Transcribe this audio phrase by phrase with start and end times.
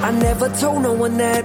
[0.00, 1.44] I never told no one that.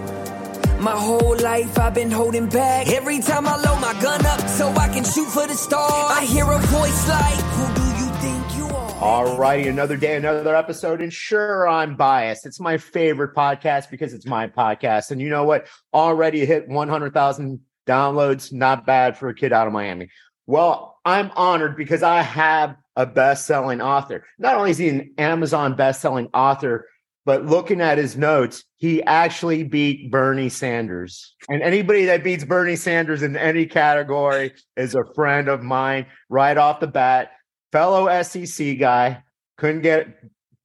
[0.79, 2.87] My whole life I've been holding back.
[2.87, 6.23] Every time I load my gun up so I can shoot for the stars, I
[6.25, 8.91] hear a voice like, Who do you think you are?
[9.01, 11.01] All righty, another day, another episode.
[11.01, 12.45] And sure, I'm biased.
[12.45, 15.09] It's my favorite podcast because it's my podcast.
[15.09, 15.67] And you know what?
[15.91, 18.53] Already hit 100,000 downloads.
[18.53, 20.09] Not bad for a kid out of Miami.
[20.45, 24.25] Well, I'm honored because I have a best selling author.
[24.37, 26.85] Not only is he an Amazon best selling author,
[27.25, 31.35] but looking at his notes, he actually beat Bernie Sanders.
[31.49, 36.57] And anybody that beats Bernie Sanders in any category is a friend of mine right
[36.57, 37.31] off the bat.
[37.71, 39.23] Fellow SEC guy,
[39.57, 40.07] couldn't get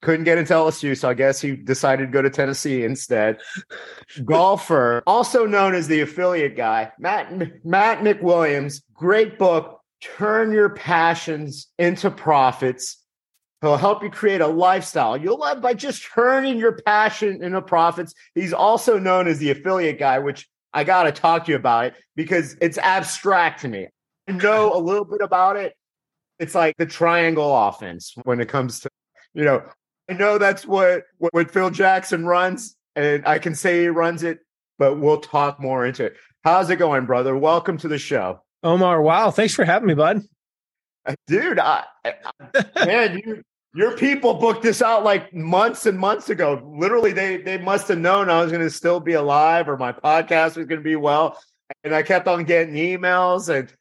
[0.01, 3.39] couldn't get into LSU, so I guess he decided to go to Tennessee instead.
[4.25, 7.33] Golfer, also known as the affiliate guy, Matt
[7.65, 13.05] Matt McWilliams, great book, Turn Your Passions into Profits.
[13.61, 15.17] He'll help you create a lifestyle.
[15.17, 18.15] You'll love by just turning your passion into profits.
[18.35, 21.87] He's also known as the affiliate guy, which I got to talk to you about
[21.87, 23.89] it because it's abstract to me.
[24.29, 25.75] I know a little bit about it.
[26.39, 28.91] It's like the triangle offense when it comes to,
[29.35, 29.63] you know,
[30.09, 34.23] I know that's what, what, what Phil Jackson runs, and I can say he runs
[34.23, 34.39] it,
[34.79, 36.17] but we'll talk more into it.
[36.45, 37.37] How's it going, brother?
[37.37, 38.41] Welcome to the show.
[38.63, 39.33] Omar, wow.
[39.33, 40.23] Thanks for having me, bud.
[41.05, 43.43] Uh, dude, I, I man, you
[43.75, 46.63] your people booked this out like months and months ago.
[46.77, 49.93] Literally, they they must have known I was going to still be alive or my
[49.93, 51.39] podcast was going to be well.
[51.85, 53.73] And I kept on getting emails and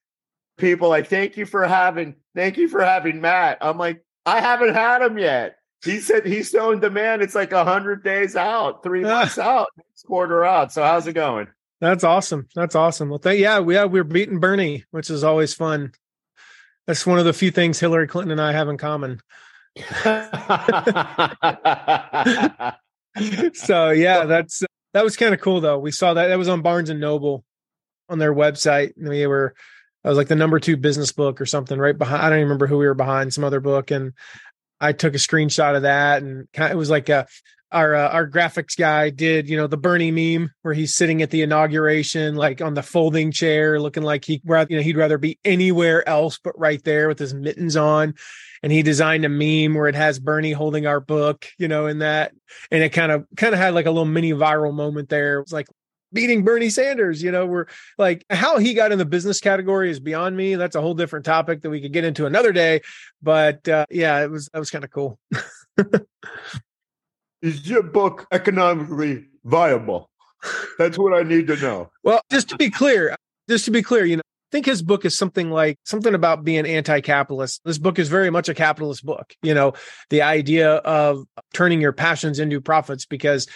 [0.57, 4.73] people like, "Thank you for having, thank you for having Matt." I'm like, I haven't
[4.73, 5.55] had him yet.
[5.85, 7.22] He said he's still in demand.
[7.22, 9.07] It's like a hundred days out, three ah.
[9.07, 10.73] months out, next quarter out.
[10.73, 11.47] So how's it going?
[11.79, 12.47] That's awesome.
[12.55, 13.09] That's awesome.
[13.09, 15.94] Well, th- yeah, we yeah, we're beating Bernie, which is always fun.
[16.88, 19.22] That's one of the few things Hillary Clinton and I have in common.
[23.53, 25.80] so yeah, that's that was kind of cool though.
[25.80, 27.44] We saw that that was on Barnes and Noble
[28.09, 28.94] on their website.
[28.97, 29.53] And we were
[30.03, 32.22] I was like the number two business book or something right behind.
[32.22, 34.13] I don't even remember who we were behind, some other book, and
[34.79, 37.28] I took a screenshot of that, and kind of, it was like a
[37.72, 41.31] our uh, our graphics guy did you know the Bernie meme where he's sitting at
[41.31, 45.38] the inauguration like on the folding chair looking like he you know he'd rather be
[45.44, 48.13] anywhere else but right there with his mittens on
[48.67, 52.00] and he designed a meme where it has Bernie holding our book you know in
[52.00, 52.33] that
[52.69, 55.44] and it kind of kind of had like a little mini viral moment there it
[55.44, 55.67] was like
[56.11, 57.67] beating Bernie Sanders you know we're
[57.97, 61.25] like how he got in the business category is beyond me that's a whole different
[61.25, 62.81] topic that we could get into another day
[63.22, 65.17] but uh, yeah it was that was kind of cool
[67.41, 70.09] is your book economically viable?
[70.77, 71.89] That's what I need to know.
[72.03, 73.16] Well, just to be clear,
[73.50, 74.22] just to be clear, you know,
[74.52, 77.62] think his book is something like something about being anti-capitalist.
[77.66, 79.34] This book is very much a capitalist book.
[79.41, 79.74] You know,
[80.09, 83.47] the idea of turning your passions into profits because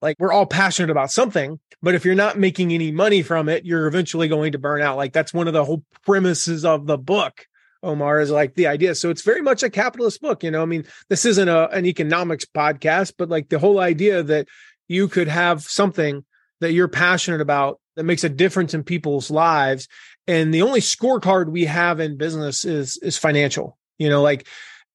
[0.00, 3.64] like we're all passionate about something, but if you're not making any money from it,
[3.64, 4.96] you're eventually going to burn out.
[4.96, 7.46] Like that's one of the whole premises of the book.
[7.82, 8.94] Omar is like the idea.
[8.94, 10.42] So it's very much a capitalist book.
[10.42, 14.22] You know, I mean, this isn't a, an economics podcast, but like the whole idea
[14.22, 14.48] that
[14.88, 16.24] you could have something
[16.60, 19.88] that you're passionate about that makes a difference in people's lives.
[20.28, 23.76] And the only scorecard we have in business is is financial.
[23.98, 24.46] You know, like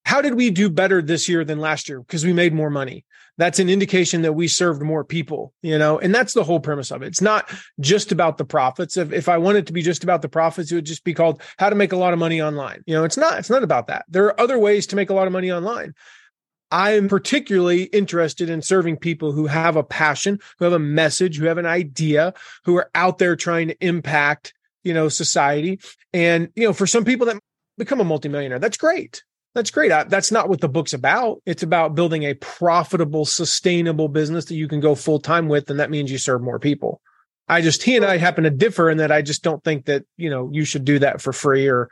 [0.05, 1.99] how did we do better this year than last year?
[1.99, 3.05] Because we made more money
[3.37, 6.91] that's an indication that we served more people, you know, and that's the whole premise
[6.91, 7.07] of it.
[7.07, 8.95] It's not just about the profits.
[8.95, 11.41] If, if I wanted to be just about the profits, it would just be called
[11.57, 12.83] how to make a lot of money online.
[12.85, 14.05] You know, it's not, it's not about that.
[14.07, 15.93] There are other ways to make a lot of money online.
[16.69, 21.45] I'm particularly interested in serving people who have a passion, who have a message, who
[21.45, 22.33] have an idea,
[22.65, 25.79] who are out there trying to impact, you know, society.
[26.13, 27.39] And, you know, for some people that
[27.77, 29.23] become a multimillionaire, that's great.
[29.55, 29.91] That's great.
[29.91, 31.41] I, that's not what the book's about.
[31.45, 35.69] It's about building a profitable, sustainable business that you can go full time with.
[35.69, 37.01] And that means you serve more people.
[37.47, 40.05] I just, he and I happen to differ in that I just don't think that,
[40.17, 41.89] you know, you should do that for free or,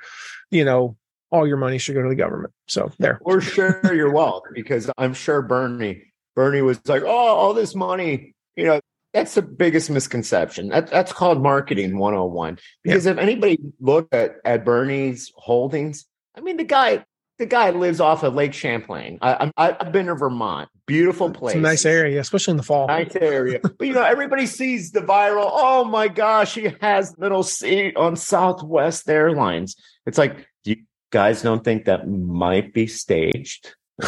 [0.49, 0.95] you know,
[1.29, 2.53] all your money should go to the government.
[2.67, 3.19] So there.
[3.21, 6.03] Or share your wealth because I'm sure Bernie,
[6.35, 8.79] Bernie was like, oh, all this money, you know,
[9.13, 10.69] that's the biggest misconception.
[10.69, 12.59] That, that's called marketing 101.
[12.83, 13.11] Because yeah.
[13.11, 16.05] if anybody looked at, at Bernie's holdings,
[16.35, 17.03] I mean, the guy,
[17.37, 19.17] the guy lives off of Lake Champlain.
[19.21, 22.87] I, have been to Vermont, beautiful place, nice area, especially in the fall.
[22.87, 25.49] Nice area, but you know everybody sees the viral.
[25.51, 29.75] Oh my gosh, he has little seat on Southwest Airlines.
[30.05, 30.77] It's like you
[31.11, 33.75] guys don't think that might be staged.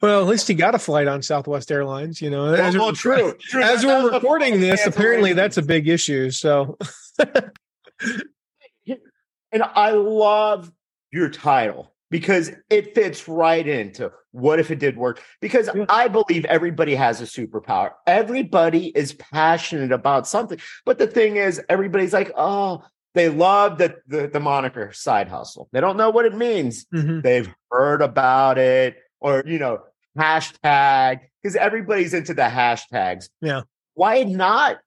[0.00, 2.20] well, at least he got a flight on Southwest Airlines.
[2.20, 3.62] You know, well, as, well, true, true.
[3.62, 6.30] As we're recording this, apparently that's a big issue.
[6.30, 6.76] So,
[7.18, 7.52] and
[9.62, 10.70] I love
[11.12, 11.92] your title.
[12.10, 15.22] because it fits right into what if it did work?
[15.40, 15.70] Because.
[15.88, 17.92] I believe everybody has a superpower.
[18.06, 20.58] Everybody is passionate about something.
[20.84, 22.82] But the thing is, everybody's like, oh,
[23.14, 25.68] they love the, the, the moniker side hustle.
[25.72, 26.86] They don't know what it means.
[26.94, 27.20] Mm-hmm.
[27.20, 29.80] They've heard about it or, you know,
[30.18, 33.28] hashtag, because everybody's into the hashtags.
[33.40, 33.62] Yeah.
[33.94, 34.78] Why not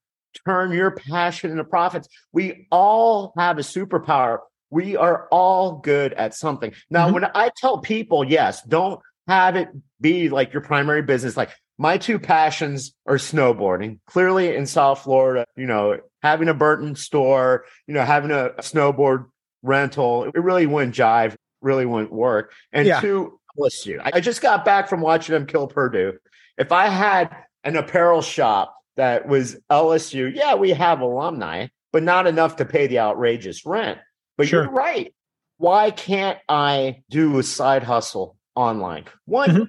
[0.46, 2.08] turn your passion into profits?
[2.32, 4.40] We all have a superpower.
[4.70, 6.74] We are all good at something.
[6.90, 7.14] Now, mm-hmm.
[7.14, 9.70] when I tell people, yes, don't have it
[10.02, 14.00] be like your primary business, like my two passions are snowboarding.
[14.08, 19.26] Clearly in South Florida, you know, having a Burton store, you know, having a, snowboard
[19.62, 22.54] rental, it really wouldn't jive, really wouldn't work.
[22.72, 23.00] And yeah.
[23.02, 24.02] two, LSU.
[24.04, 26.13] I just got back from watching them kill Purdue.
[26.57, 32.28] If I had an apparel shop that was LSU, yeah, we have alumni, but not
[32.28, 34.00] enough to pay the outrageous rent.
[34.38, 34.63] But sure.
[34.63, 35.13] you're right.
[35.57, 39.06] Why can't I do a side hustle online?
[39.25, 39.63] One, mm-hmm.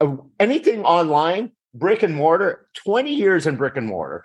[0.00, 4.24] uh, anything online, brick and mortar, 20 years in brick and mortar.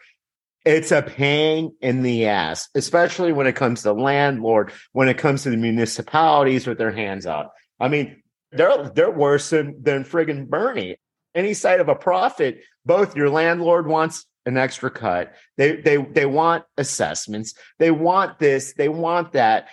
[0.63, 5.43] It's a pain in the ass, especially when it comes to landlord, when it comes
[5.43, 7.49] to the municipalities with their hands out.
[7.79, 8.20] I mean,
[8.51, 10.97] they're they're worse than than friggin' Bernie.
[11.33, 15.33] Any side of a profit, both your landlord wants an extra cut.
[15.57, 17.53] They they they want assessments.
[17.79, 18.73] They want this.
[18.73, 19.67] They want that.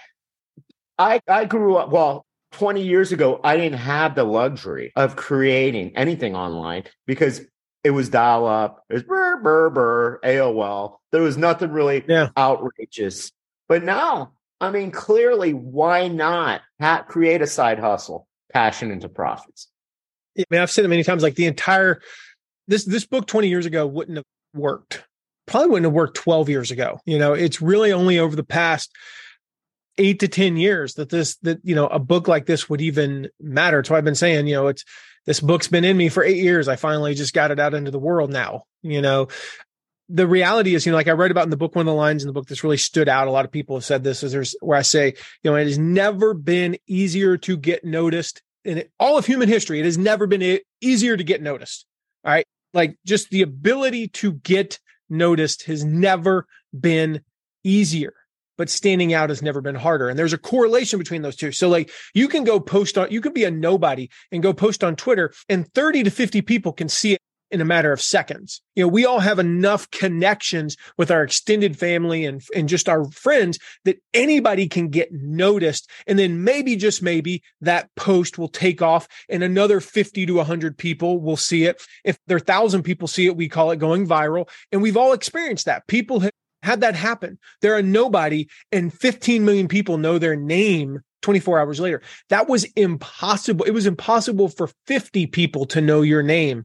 [0.98, 2.24] I I grew up well.
[2.52, 7.42] 20 years ago, I didn't have the luxury of creating anything online because
[7.84, 10.96] it was dial up, it was burr, burr, burr, AOL.
[11.12, 12.28] There was nothing really yeah.
[12.36, 13.30] outrageous.
[13.68, 18.27] But now, I mean, clearly, why not ha- create a side hustle?
[18.52, 19.68] Passion into profits.
[20.38, 21.22] I mean, I've said it many times.
[21.22, 22.00] Like the entire
[22.66, 24.24] this this book twenty years ago wouldn't have
[24.54, 25.04] worked.
[25.46, 27.00] Probably wouldn't have worked twelve years ago.
[27.06, 28.90] You know, it's really only over the past
[29.96, 33.28] eight to ten years that this that you know a book like this would even
[33.40, 33.82] matter.
[33.84, 34.84] So I've been saying, you know, it's
[35.26, 36.68] this book's been in me for eight years.
[36.68, 38.64] I finally just got it out into the world now.
[38.82, 39.28] You know,
[40.08, 41.94] the reality is, you know, like I read about in the book, one of the
[41.94, 43.28] lines in the book that's really stood out.
[43.28, 45.66] A lot of people have said this is there's where I say, you know, it
[45.66, 49.80] has never been easier to get noticed in all of human history.
[49.80, 51.86] It has never been easier to get noticed.
[52.24, 52.46] All right.
[52.72, 54.78] Like just the ability to get
[55.10, 56.46] noticed has never
[56.78, 57.22] been
[57.64, 58.14] easier,
[58.56, 60.08] but standing out has never been harder.
[60.08, 61.52] And there's a correlation between those two.
[61.52, 64.82] So like you can go post on, you can be a nobody and go post
[64.82, 67.20] on Twitter and 30 to 50 people can see it
[67.50, 68.60] in a matter of seconds.
[68.74, 73.10] You know, we all have enough connections with our extended family and, and just our
[73.10, 75.90] friends that anybody can get noticed.
[76.06, 80.76] And then maybe, just maybe, that post will take off and another 50 to 100
[80.78, 81.82] people will see it.
[82.04, 84.48] If there are 1,000 people see it, we call it going viral.
[84.72, 85.86] And we've all experienced that.
[85.86, 87.38] People have had that happen.
[87.62, 92.02] They're a nobody and 15 million people know their name 24 hours later.
[92.30, 93.64] That was impossible.
[93.64, 96.64] It was impossible for 50 people to know your name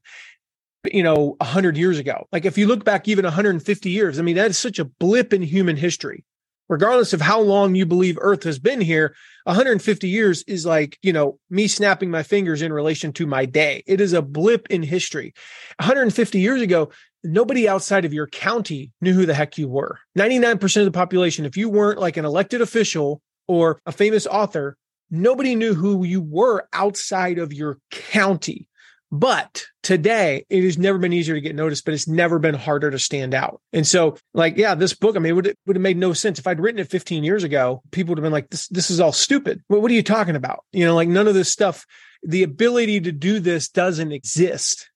[0.91, 2.27] you know, 100 years ago.
[2.31, 5.33] Like if you look back even 150 years, I mean, that is such a blip
[5.33, 6.25] in human history.
[6.69, 11.11] Regardless of how long you believe Earth has been here, 150 years is like, you
[11.11, 13.83] know, me snapping my fingers in relation to my day.
[13.85, 15.33] It is a blip in history.
[15.79, 16.89] 150 years ago,
[17.23, 19.99] nobody outside of your county knew who the heck you were.
[20.17, 24.77] 99% of the population, if you weren't like an elected official or a famous author,
[25.11, 28.67] nobody knew who you were outside of your county.
[29.15, 32.89] But today, it has never been easier to get noticed, but it's never been harder
[32.89, 33.61] to stand out.
[33.71, 36.13] And so, like, yeah, this book, I mean, it would, it would have made no
[36.13, 36.39] sense.
[36.39, 38.99] If I'd written it 15 years ago, people would have been like, this, this is
[38.99, 39.61] all stupid.
[39.67, 40.63] What, what are you talking about?
[40.71, 41.85] You know, like none of this stuff,
[42.23, 44.89] the ability to do this doesn't exist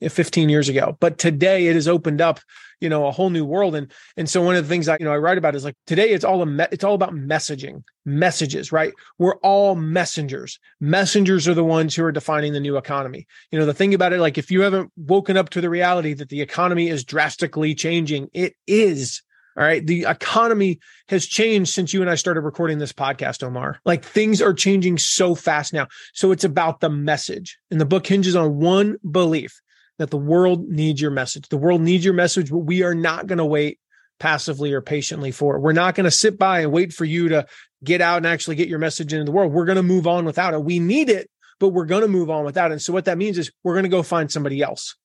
[0.00, 0.96] 15 years ago.
[0.98, 2.40] But today it has opened up,
[2.80, 3.74] you know, a whole new world.
[3.74, 5.76] And and so one of the things I, you know, I write about is like
[5.86, 8.92] today it's all a me- it's all about messaging, messages, right?
[9.18, 10.58] We're all messengers.
[10.80, 13.26] Messengers are the ones who are defining the new economy.
[13.50, 16.14] You know, the thing about it, like if you haven't woken up to the reality
[16.14, 19.22] that the economy is drastically changing, it is.
[19.56, 19.84] All right.
[19.84, 23.80] The economy has changed since you and I started recording this podcast, Omar.
[23.84, 25.88] Like things are changing so fast now.
[26.14, 27.58] So it's about the message.
[27.72, 29.60] And the book hinges on one belief
[29.98, 31.48] that the world needs your message.
[31.48, 33.78] The world needs your message, but we are not going to wait
[34.18, 35.60] passively or patiently for it.
[35.60, 37.46] We're not going to sit by and wait for you to
[37.84, 39.52] get out and actually get your message into the world.
[39.52, 40.64] We're going to move on without it.
[40.64, 42.74] We need it, but we're going to move on without it.
[42.74, 44.96] And so what that means is we're going to go find somebody else.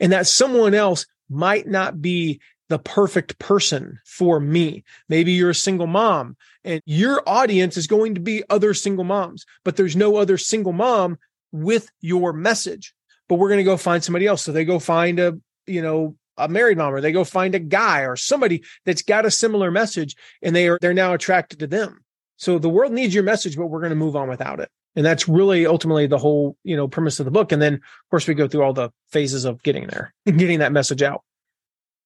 [0.00, 4.84] And that someone else might not be the perfect person for me.
[5.08, 9.44] Maybe you're a single mom and your audience is going to be other single moms,
[9.64, 11.18] but there's no other single mom
[11.52, 12.94] with your message
[13.28, 14.42] but we're going to go find somebody else.
[14.42, 17.60] So they go find a, you know, a married mom or they go find a
[17.60, 21.66] guy or somebody that's got a similar message and they are they're now attracted to
[21.66, 22.04] them.
[22.36, 24.68] So the world needs your message, but we're going to move on without it.
[24.96, 27.52] And that's really ultimately the whole, you know, premise of the book.
[27.52, 30.58] And then of course we go through all the phases of getting there and getting
[30.58, 31.22] that message out.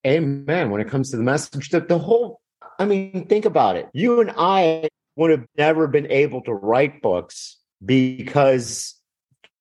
[0.07, 0.71] Amen.
[0.71, 2.41] When it comes to the message, the, the whole,
[2.79, 3.89] I mean, think about it.
[3.93, 8.95] You and I would have never been able to write books because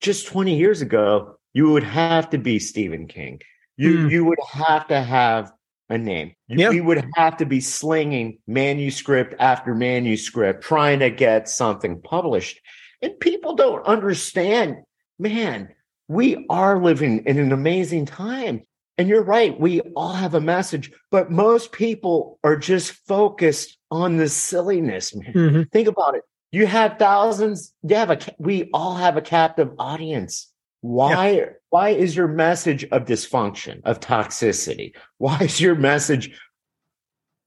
[0.01, 3.41] just 20 years ago, you would have to be Stephen King.
[3.77, 4.11] You, mm.
[4.11, 5.51] you would have to have
[5.89, 6.35] a name.
[6.47, 6.69] You.
[6.69, 12.61] We would have to be slinging manuscript after manuscript, trying to get something published.
[13.01, 14.83] And people don't understand,
[15.17, 15.69] man,
[16.07, 18.61] we are living in an amazing time.
[18.99, 24.17] And you're right, we all have a message, but most people are just focused on
[24.17, 25.33] the silliness, man.
[25.33, 25.61] Mm-hmm.
[25.73, 26.21] Think about it.
[26.51, 30.51] You have thousands, you have a we all have a captive audience.
[30.81, 31.45] Why yeah.
[31.69, 34.93] why is your message of dysfunction, of toxicity?
[35.17, 36.39] Why is your message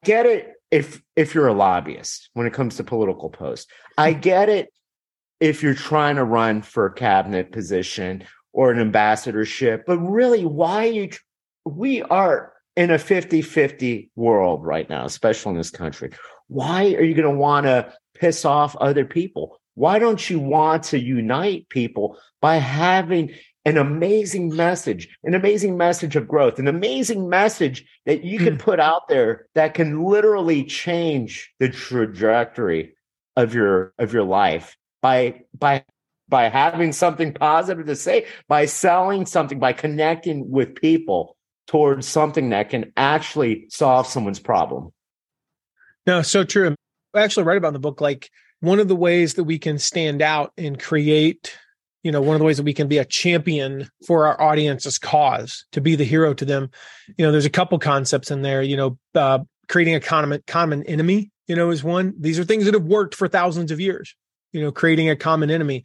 [0.04, 3.70] get it if if you're a lobbyist when it comes to political posts.
[3.98, 4.20] I hmm.
[4.20, 4.72] get it
[5.40, 10.84] if you're trying to run for a cabinet position or an ambassadorship, but really why
[10.84, 11.10] you
[11.64, 16.10] we are in a 50-50 world right now, especially in this country.
[16.48, 19.59] Why are you going to want to piss off other people?
[19.80, 23.32] Why don't you want to unite people by having
[23.64, 28.60] an amazing message, an amazing message of growth, an amazing message that you can hmm.
[28.60, 32.92] put out there that can literally change the trajectory
[33.36, 35.82] of your of your life by by
[36.28, 42.50] by having something positive to say, by selling something, by connecting with people towards something
[42.50, 44.92] that can actually solve someone's problem.
[46.06, 46.74] No, so true.
[47.14, 49.78] I actually write about in the book like one of the ways that we can
[49.78, 51.56] stand out and create,
[52.02, 54.98] you know, one of the ways that we can be a champion for our audience's
[54.98, 56.70] cause, to be the hero to them.
[57.16, 60.84] You know, there's a couple concepts in there, you know, uh, creating a common common
[60.84, 62.14] enemy, you know, is one.
[62.18, 64.14] These are things that have worked for thousands of years.
[64.52, 65.84] You know, creating a common enemy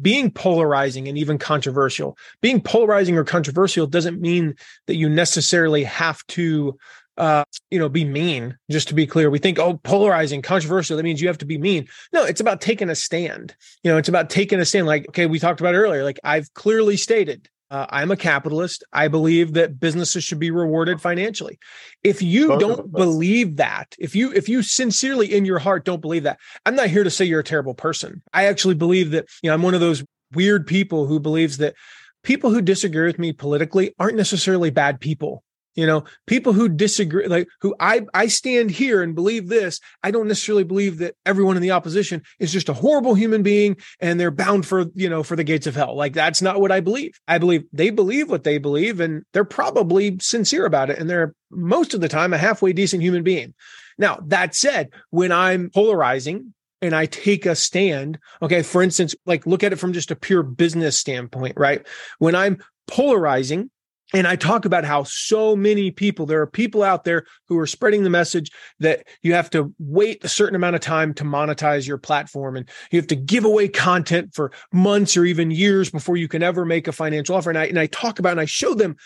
[0.00, 2.16] being polarizing and even controversial.
[2.40, 4.54] Being polarizing or controversial doesn't mean
[4.86, 6.78] that you necessarily have to
[7.18, 9.28] uh, you know, be mean, just to be clear.
[9.28, 11.88] We think, oh, polarizing, controversial, that means you have to be mean.
[12.12, 13.54] No, it's about taking a stand.
[13.82, 14.86] You know, it's about taking a stand.
[14.86, 18.84] Like, okay, we talked about earlier, like I've clearly stated uh, I'm a capitalist.
[18.92, 21.58] I believe that businesses should be rewarded financially.
[22.02, 26.00] If you Both don't believe that, if you if you sincerely in your heart don't
[26.00, 28.22] believe that, I'm not here to say you're a terrible person.
[28.32, 31.74] I actually believe that you know I'm one of those weird people who believes that
[32.22, 35.42] people who disagree with me politically aren't necessarily bad people
[35.78, 40.10] you know people who disagree like who i i stand here and believe this i
[40.10, 44.18] don't necessarily believe that everyone in the opposition is just a horrible human being and
[44.18, 45.96] they're bound for you know for the gates of hell.
[45.96, 47.20] Like that's not what i believe.
[47.28, 51.32] I believe they believe what they believe and they're probably sincere about it and they're
[51.50, 53.54] most of the time a halfway decent human being.
[53.98, 59.46] Now that said when i'm polarizing and I take a stand, okay, for instance, like
[59.46, 61.84] look at it from just a pure business standpoint, right?
[62.20, 63.70] When I'm polarizing,
[64.14, 67.66] and I talk about how so many people, there are people out there who are
[67.66, 68.50] spreading the message
[68.80, 72.68] that you have to wait a certain amount of time to monetize your platform and
[72.90, 76.64] you have to give away content for months or even years before you can ever
[76.64, 77.50] make a financial offer.
[77.50, 78.96] And I, and I talk about and I show them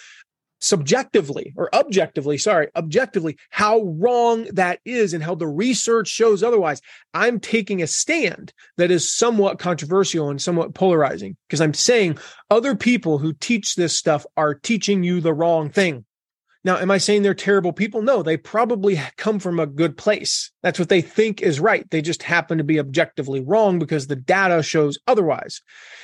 [0.62, 6.80] subjectively or objectively, sorry, objectively, how wrong that is and how the research shows otherwise.
[7.12, 12.18] I'm taking a stand that is somewhat controversial and somewhat polarizing because I'm saying
[12.50, 16.04] other people who teach this stuff are teaching you the wrong thing.
[16.64, 18.02] Now, am I saying they're terrible people?
[18.02, 20.52] No, they probably come from a good place.
[20.62, 21.88] That's what they think is right.
[21.90, 25.60] They just happen to be objectively wrong because the data shows otherwise.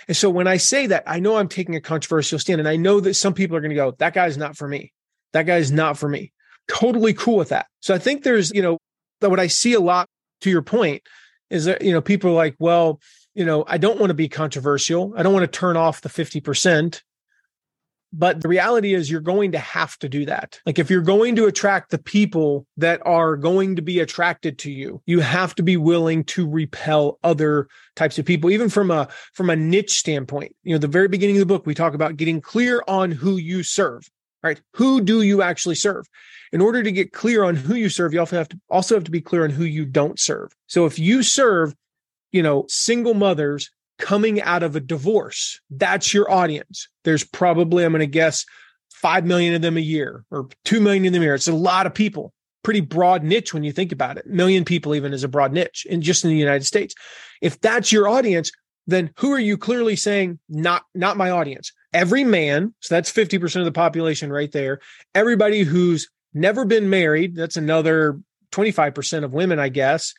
[0.08, 2.76] And so when I say that, I know I'm taking a controversial stand and I
[2.76, 4.92] know that some people are going to go, that guy's not for me.
[5.32, 6.32] That guy's not for me.
[6.66, 7.66] Totally cool with that.
[7.80, 8.78] So I think there's, you know,
[9.20, 10.08] what I see a lot
[10.40, 11.02] to your point
[11.50, 13.00] is that, you know, people are like, well,
[13.34, 15.14] you know, I don't want to be controversial.
[15.16, 17.00] I don't want to turn off the 50%.
[18.12, 20.60] But the reality is, you're going to have to do that.
[20.64, 24.70] Like, if you're going to attract the people that are going to be attracted to
[24.70, 29.08] you, you have to be willing to repel other types of people, even from a
[29.34, 30.56] from a niche standpoint.
[30.62, 33.36] You know, the very beginning of the book, we talk about getting clear on who
[33.36, 34.08] you serve.
[34.42, 34.60] Right?
[34.74, 36.06] Who do you actually serve?
[36.52, 39.04] In order to get clear on who you serve, you also have to also have
[39.04, 40.52] to be clear on who you don't serve.
[40.66, 41.74] So if you serve,
[42.32, 45.60] you know, single mothers coming out of a divorce.
[45.70, 46.88] That's your audience.
[47.04, 48.44] There's probably, I'm going to guess,
[48.92, 51.34] 5 million of them a year or 2 million of them a year.
[51.34, 52.32] It's a lot of people.
[52.64, 54.26] Pretty broad niche when you think about it.
[54.26, 56.94] Million people even is a broad niche in just in the United States.
[57.40, 58.50] If that's your audience,
[58.86, 61.72] then who are you clearly saying not not my audience?
[61.92, 64.80] Every man, so that's 50% of the population right there.
[65.14, 68.20] Everybody who's never been married, that's another
[68.52, 70.12] 25% of women, I guess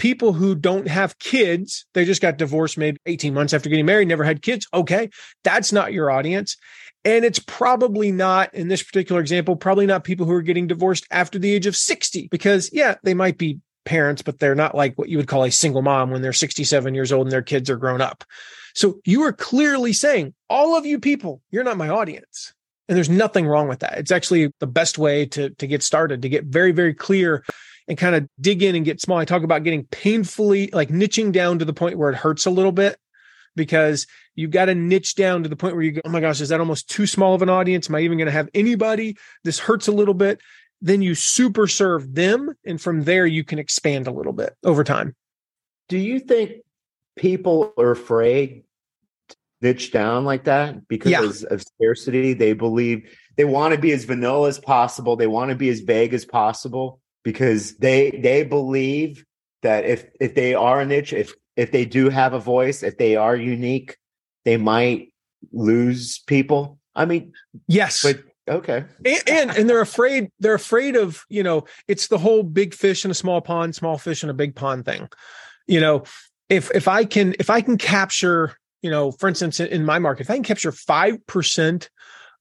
[0.00, 4.08] people who don't have kids, they just got divorced maybe 18 months after getting married,
[4.08, 4.66] never had kids.
[4.72, 5.10] Okay.
[5.44, 6.56] That's not your audience.
[7.04, 11.06] And it's probably not, in this particular example, probably not people who are getting divorced
[11.10, 14.96] after the age of 60, because yeah, they might be parents, but they're not like
[14.96, 17.68] what you would call a single mom when they're 67 years old and their kids
[17.68, 18.24] are grown up.
[18.74, 22.54] So you are clearly saying, all of you people, you're not my audience.
[22.88, 23.98] And there's nothing wrong with that.
[23.98, 27.44] It's actually the best way to, to get started, to get very, very clear
[27.90, 29.18] and kind of dig in and get small.
[29.18, 32.50] I talk about getting painfully like niching down to the point where it hurts a
[32.50, 32.96] little bit
[33.56, 34.06] because
[34.36, 36.50] you've got to niche down to the point where you go, oh my gosh, is
[36.50, 37.90] that almost too small of an audience?
[37.90, 39.16] Am I even going to have anybody?
[39.42, 40.40] This hurts a little bit.
[40.80, 42.54] Then you super serve them.
[42.64, 45.16] And from there, you can expand a little bit over time.
[45.88, 46.62] Do you think
[47.16, 48.62] people are afraid
[49.30, 51.48] to niche down like that because yeah.
[51.52, 52.34] of scarcity?
[52.34, 55.16] They believe they want to be as vanilla as possible.
[55.16, 59.24] They want to be as vague as possible because they they believe
[59.62, 62.96] that if if they are a niche, if if they do have a voice, if
[62.98, 63.96] they are unique,
[64.44, 65.12] they might
[65.52, 66.78] lose people.
[66.94, 67.32] I mean,
[67.66, 70.30] yes, but okay, and, and and they're afraid.
[70.38, 71.64] They're afraid of you know.
[71.88, 74.84] It's the whole big fish in a small pond, small fish in a big pond
[74.84, 75.08] thing.
[75.66, 76.04] You know,
[76.48, 80.22] if if I can if I can capture you know, for instance, in my market,
[80.22, 81.90] if I can capture five percent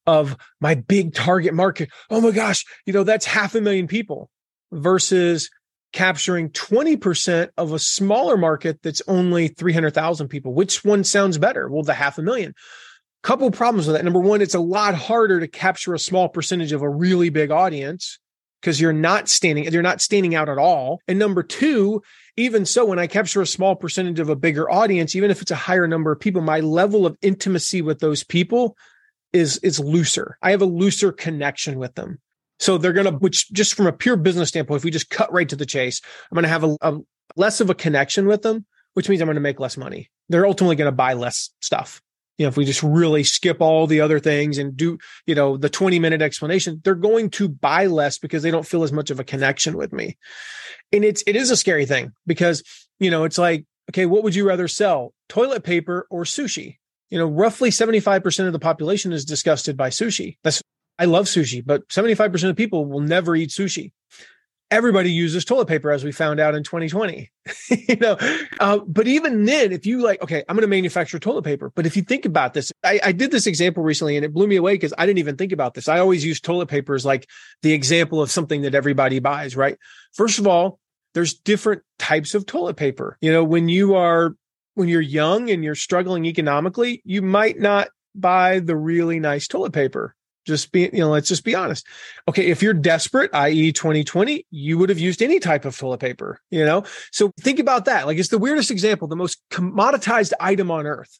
[0.07, 4.29] of my big target market, oh my gosh, you know, that's half a million people
[4.71, 5.49] versus
[5.91, 10.53] capturing 20% of a smaller market that's only 300,000 people.
[10.53, 11.67] Which one sounds better?
[11.69, 12.53] Well, the half a million.
[13.21, 14.05] Couple problems with that.
[14.05, 17.51] Number one, it's a lot harder to capture a small percentage of a really big
[17.51, 18.19] audience
[18.61, 21.01] because you're not standing, you're not standing out at all.
[21.07, 22.01] And number two,
[22.38, 25.51] even so, when I capture a small percentage of a bigger audience, even if it's
[25.51, 28.77] a higher number of people, my level of intimacy with those people
[29.33, 30.38] is is looser.
[30.41, 32.19] I have a looser connection with them.
[32.59, 35.31] So they're going to, which just from a pure business standpoint, if we just cut
[35.31, 36.97] right to the chase, I'm going to have a, a
[37.35, 40.09] less of a connection with them, which means I'm going to make less money.
[40.27, 42.01] They're ultimately going to buy less stuff.
[42.37, 45.57] You know, if we just really skip all the other things and do, you know,
[45.57, 49.09] the 20 minute explanation, they're going to buy less because they don't feel as much
[49.09, 50.17] of a connection with me.
[50.93, 52.63] And it's, it is a scary thing because,
[52.98, 55.13] you know, it's like, okay, what would you rather sell?
[55.27, 56.77] Toilet paper or sushi?
[57.09, 60.37] You know, roughly 75% of the population is disgusted by sushi.
[60.43, 60.61] That's
[61.00, 63.94] I love sushi, but 75% of people will never eat sushi.
[64.70, 67.31] Everybody uses toilet paper, as we found out in 2020.
[67.72, 68.18] you know,
[68.59, 71.72] uh, but even then, if you like, okay, I'm going to manufacture toilet paper.
[71.74, 74.46] But if you think about this, I, I did this example recently, and it blew
[74.46, 75.88] me away because I didn't even think about this.
[75.88, 77.27] I always use toilet paper as like
[77.64, 79.55] the example of something that everybody buys.
[79.55, 79.77] Right?
[80.14, 80.79] First of all,
[81.16, 83.18] there's different types of toilet paper.
[83.22, 84.35] You know, when you are
[84.75, 89.74] when you're young and you're struggling economically, you might not buy the really nice toilet
[89.74, 90.16] paper
[90.50, 91.88] just be, you know, let's just be honest.
[92.27, 96.42] Okay, if you're desperate, i.e., 2020, you would have used any type of toilet paper,
[96.50, 96.83] you know?
[97.12, 98.05] So think about that.
[98.07, 101.20] Like it's the weirdest example, the most commoditized item on earth.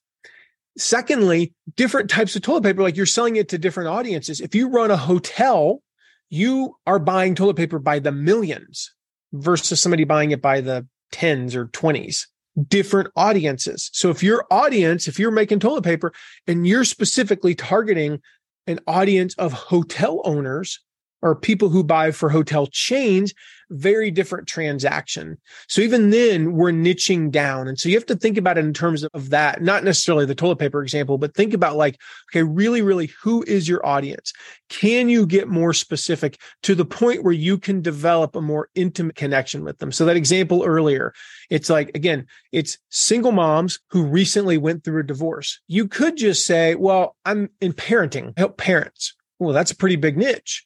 [0.78, 4.42] Secondly, different types of toilet paper, like you're selling it to different audiences.
[4.42, 5.82] If you run a hotel,
[6.30, 8.94] you are buying toilet paper by the millions
[9.34, 12.26] versus somebody buying it by the tens or 20s
[12.68, 13.90] different audiences.
[13.94, 16.14] So if your audience, if you're making toilet paper
[16.48, 18.22] and you're specifically targeting
[18.70, 20.80] an audience of hotel owners
[21.22, 23.34] or people who buy for hotel chains,
[23.72, 25.38] very different transaction.
[25.68, 27.68] So even then we're niching down.
[27.68, 30.34] And so you have to think about it in terms of that, not necessarily the
[30.34, 32.00] toilet paper example, but think about like,
[32.32, 34.34] okay, really, really, who is your audience?
[34.70, 39.16] Can you get more specific to the point where you can develop a more intimate
[39.16, 39.92] connection with them?
[39.92, 41.14] So that example earlier,
[41.50, 45.60] it's like, again, it's single moms who recently went through a divorce.
[45.68, 49.14] You could just say, well, I'm in parenting, help parents.
[49.38, 50.66] Well, that's a pretty big niche.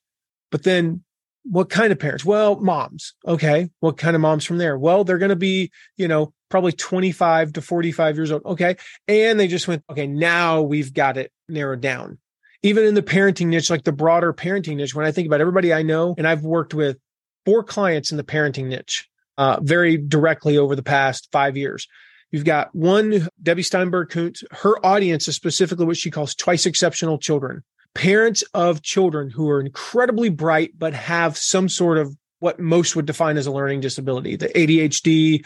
[0.53, 1.03] But then
[1.45, 2.23] what kind of parents?
[2.23, 3.15] Well, moms.
[3.27, 3.71] Okay.
[3.79, 4.77] What kind of moms from there?
[4.77, 8.45] Well, they're going to be, you know, probably 25 to 45 years old.
[8.45, 8.75] Okay.
[9.07, 12.19] And they just went, okay, now we've got it narrowed down.
[12.61, 15.73] Even in the parenting niche, like the broader parenting niche, when I think about everybody
[15.73, 16.99] I know, and I've worked with
[17.47, 21.87] four clients in the parenting niche uh, very directly over the past five years.
[22.29, 24.43] You've got one, Debbie Steinberg Kuntz.
[24.51, 27.63] Her audience is specifically what she calls twice exceptional children
[27.95, 33.05] parents of children who are incredibly bright but have some sort of what most would
[33.05, 35.45] define as a learning disability, the ADHD,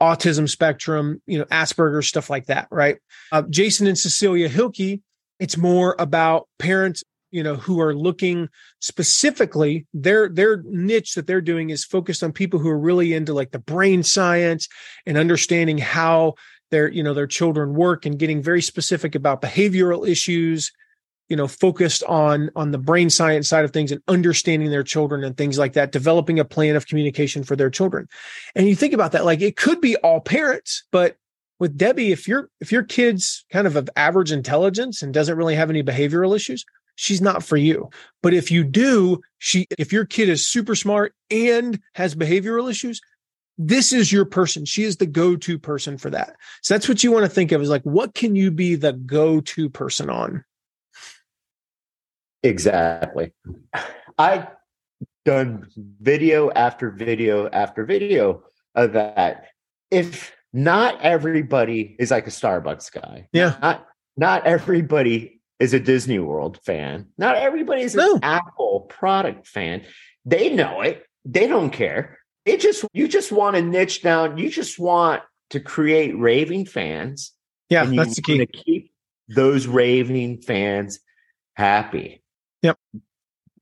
[0.00, 2.98] autism spectrum, you know, Asperger's, stuff like that, right?
[3.32, 5.00] Uh, Jason and Cecilia Hilke,
[5.40, 8.48] it's more about parents, you know, who are looking
[8.80, 13.32] specifically their their niche that they're doing is focused on people who are really into
[13.32, 14.68] like the brain science
[15.06, 16.34] and understanding how
[16.70, 20.72] their you know their children work and getting very specific about behavioral issues
[21.28, 25.24] you know focused on on the brain science side of things and understanding their children
[25.24, 28.08] and things like that developing a plan of communication for their children
[28.54, 31.16] and you think about that like it could be all parents but
[31.58, 35.54] with debbie if your if your kid's kind of of average intelligence and doesn't really
[35.54, 37.88] have any behavioral issues she's not for you
[38.22, 43.00] but if you do she if your kid is super smart and has behavioral issues
[43.58, 44.64] this is your person.
[44.64, 46.36] She is the go-to person for that.
[46.62, 48.92] So that's what you want to think of is like, what can you be the
[48.92, 50.44] go-to person on?
[52.42, 53.32] Exactly.
[54.18, 54.48] I
[55.24, 55.68] done
[56.00, 58.44] video after video after video
[58.74, 59.46] of that.
[59.90, 63.28] If not everybody is like a Starbucks guy.
[63.32, 63.56] Yeah.
[63.60, 67.08] Not not everybody is a Disney World fan.
[67.18, 68.20] Not everybody is an.
[68.22, 69.84] Apple product fan.
[70.24, 71.04] They know it.
[71.24, 72.18] They don't care.
[72.44, 74.38] It just you just want to niche down.
[74.38, 77.32] You just want to create raving fans.
[77.68, 78.38] Yeah, that's the key.
[78.38, 78.92] To keep
[79.28, 81.00] those raving fans
[81.54, 82.22] happy.
[82.66, 82.78] Yep.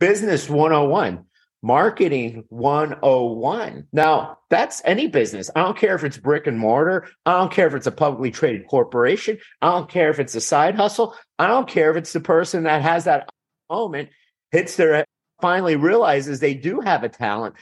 [0.01, 1.27] Business 101,
[1.63, 3.87] marketing 101.
[3.93, 5.51] Now, that's any business.
[5.55, 7.07] I don't care if it's brick and mortar.
[7.27, 9.37] I don't care if it's a publicly traded corporation.
[9.61, 11.15] I don't care if it's a side hustle.
[11.39, 13.29] I don't care if it's the person that has that
[13.69, 14.09] moment,
[14.53, 15.05] hits their,
[15.43, 17.57] finally realizes they do have a talent,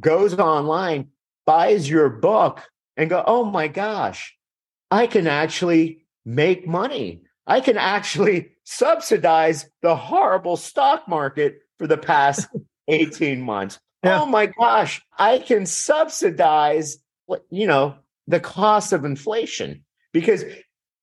[0.00, 1.08] goes online,
[1.44, 2.62] buys your book,
[2.96, 4.34] and go, oh my gosh,
[4.90, 7.20] I can actually make money.
[7.46, 12.48] I can actually subsidize the horrible stock market for the past
[12.88, 13.78] 18 months.
[14.04, 14.22] Yeah.
[14.22, 16.98] Oh my gosh, I can subsidize
[17.50, 17.96] you know
[18.28, 20.44] the cost of inflation because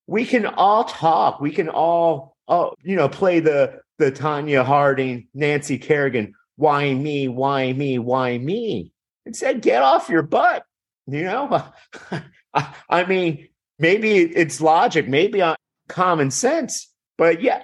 [0.07, 5.27] we can all talk, we can all oh, you know play the the Tonya Harding,
[5.33, 8.91] Nancy Kerrigan, why me, why me, why me?
[9.25, 10.65] Instead, get off your butt.
[11.07, 11.63] You know,
[12.53, 13.49] I, I mean,
[13.79, 15.43] maybe it's logic, maybe
[15.87, 16.92] common sense.
[17.17, 17.63] But yeah,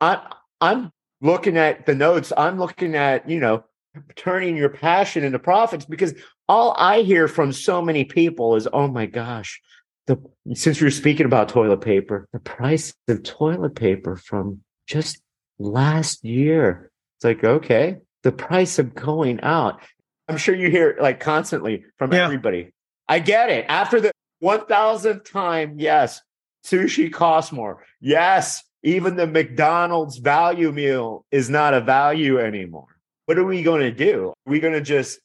[0.00, 2.32] I, I'm looking at the notes.
[2.36, 3.64] I'm looking at, you know,
[4.16, 6.14] turning your passion into profits because
[6.48, 9.60] all I hear from so many people is, oh my gosh,
[10.06, 10.18] the
[10.54, 15.22] since you're speaking about toilet paper, the price of toilet paper from just
[15.58, 16.90] last year.
[17.16, 19.80] It's like, okay, the price of going out.
[20.28, 22.24] I'm sure you hear like constantly from yeah.
[22.24, 22.72] everybody.
[23.08, 23.66] I get it.
[23.68, 26.20] After the 1000th time, yes,
[26.64, 27.84] Sushi costs more.
[28.00, 32.86] Yes, even the McDonald's value meal is not a value anymore.
[33.26, 34.30] What are we going to do?
[34.30, 35.20] Are we going to just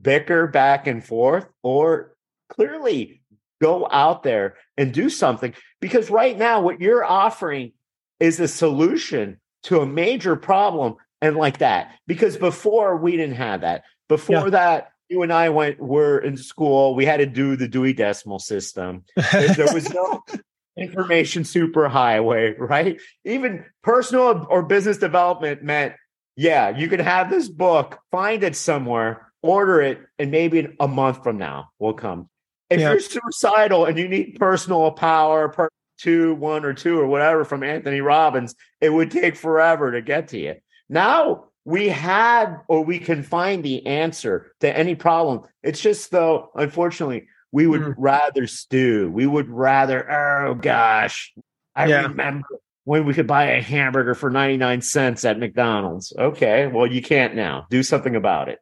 [0.00, 2.14] bicker back and forth or
[2.48, 3.22] clearly
[3.60, 5.54] go out there and do something?
[5.80, 7.72] Because right now, what you're offering
[8.20, 11.92] is a solution to a major problem and like that.
[12.06, 13.82] Because before we didn't have that.
[14.08, 14.50] Before yeah.
[14.50, 16.94] that, you and I went were in school.
[16.94, 19.04] We had to do the Dewey Decimal System.
[19.32, 20.22] there was no
[20.80, 23.00] information superhighway, right?
[23.24, 25.94] Even personal or business development meant,
[26.36, 31.22] yeah, you can have this book, find it somewhere, order it, and maybe a month
[31.22, 32.28] from now will come.
[32.70, 32.90] If yeah.
[32.90, 37.62] you're suicidal and you need personal power, per two, one or two or whatever from
[37.62, 40.54] Anthony Robbins, it would take forever to get to you.
[40.88, 45.42] Now we have or we can find the answer to any problem.
[45.62, 47.94] It's just though, unfortunately, we would mm.
[47.98, 49.10] rather stew.
[49.12, 51.32] We would rather, oh gosh,
[51.74, 52.02] I yeah.
[52.02, 52.46] remember
[52.84, 56.12] when we could buy a hamburger for 99 cents at McDonald's.
[56.18, 57.66] Okay, well, you can't now.
[57.70, 58.58] Do something about it.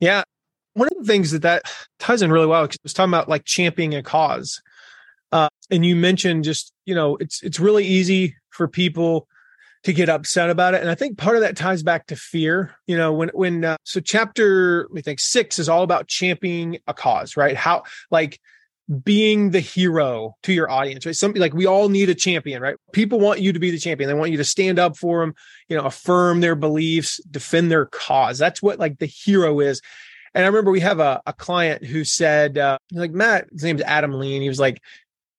[0.00, 0.22] Yeah.
[0.74, 1.62] One of the things that that
[1.98, 4.62] ties in really well It was talking about like championing a cause.
[5.32, 9.28] Uh, and you mentioned just, you know, it's it's really easy for people
[9.84, 10.82] to get upset about it.
[10.82, 12.74] And I think part of that ties back to fear.
[12.86, 16.94] You know, when when uh, so chapter we think six is all about championing a
[16.94, 17.56] cause, right?
[17.56, 18.40] How like
[19.04, 21.14] being the hero to your audience, right?
[21.14, 22.76] Something like we all need a champion, right?
[22.92, 24.08] People want you to be the champion.
[24.08, 25.34] They want you to stand up for them,
[25.68, 28.38] you know, affirm their beliefs, defend their cause.
[28.38, 29.80] That's what like the hero is.
[30.34, 33.82] And I remember we have a, a client who said, uh, like Matt, his name's
[33.82, 34.80] Adam Lee, and he was like,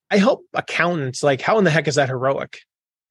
[0.09, 1.23] I help accountants.
[1.23, 2.59] Like, how in the heck is that heroic?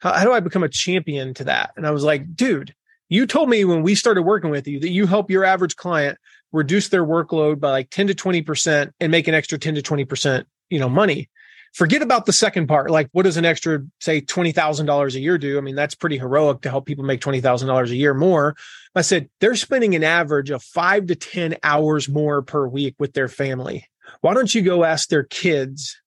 [0.00, 1.72] How, how do I become a champion to that?
[1.76, 2.74] And I was like, dude,
[3.08, 6.18] you told me when we started working with you that you help your average client
[6.52, 10.44] reduce their workload by like 10 to 20% and make an extra 10 to 20%,
[10.68, 11.28] you know, money.
[11.72, 12.90] Forget about the second part.
[12.90, 15.56] Like, what does an extra, say, $20,000 a year do?
[15.56, 18.56] I mean, that's pretty heroic to help people make $20,000 a year more.
[18.96, 23.12] I said, they're spending an average of five to 10 hours more per week with
[23.12, 23.88] their family.
[24.20, 26.00] Why don't you go ask their kids,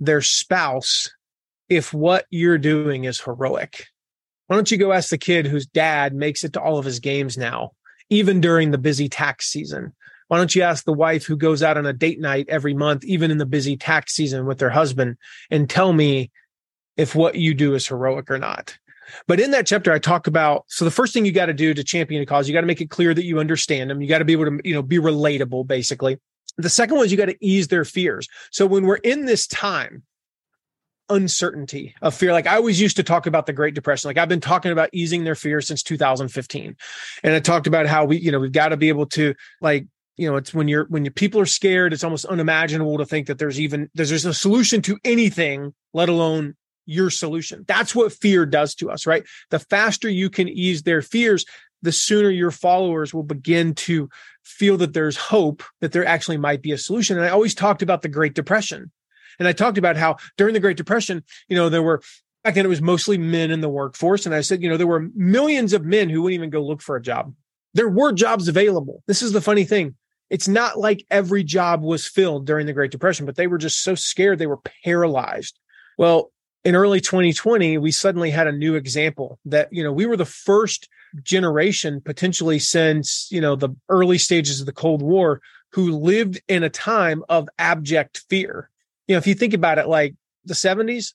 [0.00, 1.10] their spouse,
[1.68, 3.86] if what you're doing is heroic.
[4.46, 7.00] Why don't you go ask the kid whose dad makes it to all of his
[7.00, 7.72] games now,
[8.10, 9.94] even during the busy tax season?
[10.28, 13.04] Why don't you ask the wife who goes out on a date night every month,
[13.04, 15.16] even in the busy tax season with their husband,
[15.50, 16.30] and tell me
[16.96, 18.76] if what you do is heroic or not?
[19.26, 21.74] But in that chapter, I talk about so the first thing you got to do
[21.74, 24.00] to champion a cause, you got to make it clear that you understand them.
[24.00, 26.18] You got to be able to, you know, be relatable, basically.
[26.56, 28.28] The second one is you got to ease their fears.
[28.50, 30.04] So when we're in this time,
[31.08, 32.32] uncertainty of fear.
[32.32, 34.08] Like I always used to talk about the Great Depression.
[34.08, 36.76] Like I've been talking about easing their fear since 2015.
[37.22, 39.86] And I talked about how we, you know, we've got to be able to like
[40.16, 43.26] you know it's when you're when you, people are scared it's almost unimaginable to think
[43.26, 46.54] that there's even there's, there's a solution to anything let alone
[46.86, 51.02] your solution that's what fear does to us right the faster you can ease their
[51.02, 51.44] fears
[51.82, 54.08] the sooner your followers will begin to
[54.42, 57.82] feel that there's hope that there actually might be a solution and i always talked
[57.82, 58.92] about the great depression
[59.38, 62.02] and I talked about how during the Great Depression, you know, there were
[62.44, 64.26] back then it was mostly men in the workforce.
[64.26, 66.82] And I said, you know, there were millions of men who wouldn't even go look
[66.82, 67.34] for a job.
[67.72, 69.02] There were jobs available.
[69.06, 69.96] This is the funny thing.
[70.30, 73.82] It's not like every job was filled during the Great Depression, but they were just
[73.82, 75.58] so scared they were paralyzed.
[75.98, 76.30] Well,
[76.64, 80.24] in early 2020, we suddenly had a new example that, you know, we were the
[80.24, 80.88] first
[81.22, 85.40] generation potentially since, you know, the early stages of the Cold War
[85.72, 88.70] who lived in a time of abject fear
[89.06, 90.14] you know, if you think about it, like
[90.44, 91.14] the 70s,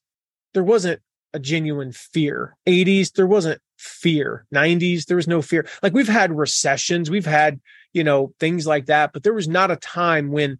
[0.53, 1.01] there wasn't
[1.33, 2.55] a genuine fear.
[2.67, 4.45] 80s, there wasn't fear.
[4.53, 5.67] 90s, there was no fear.
[5.81, 7.59] Like we've had recessions, we've had,
[7.93, 10.57] you know, things like that, but there was not a time when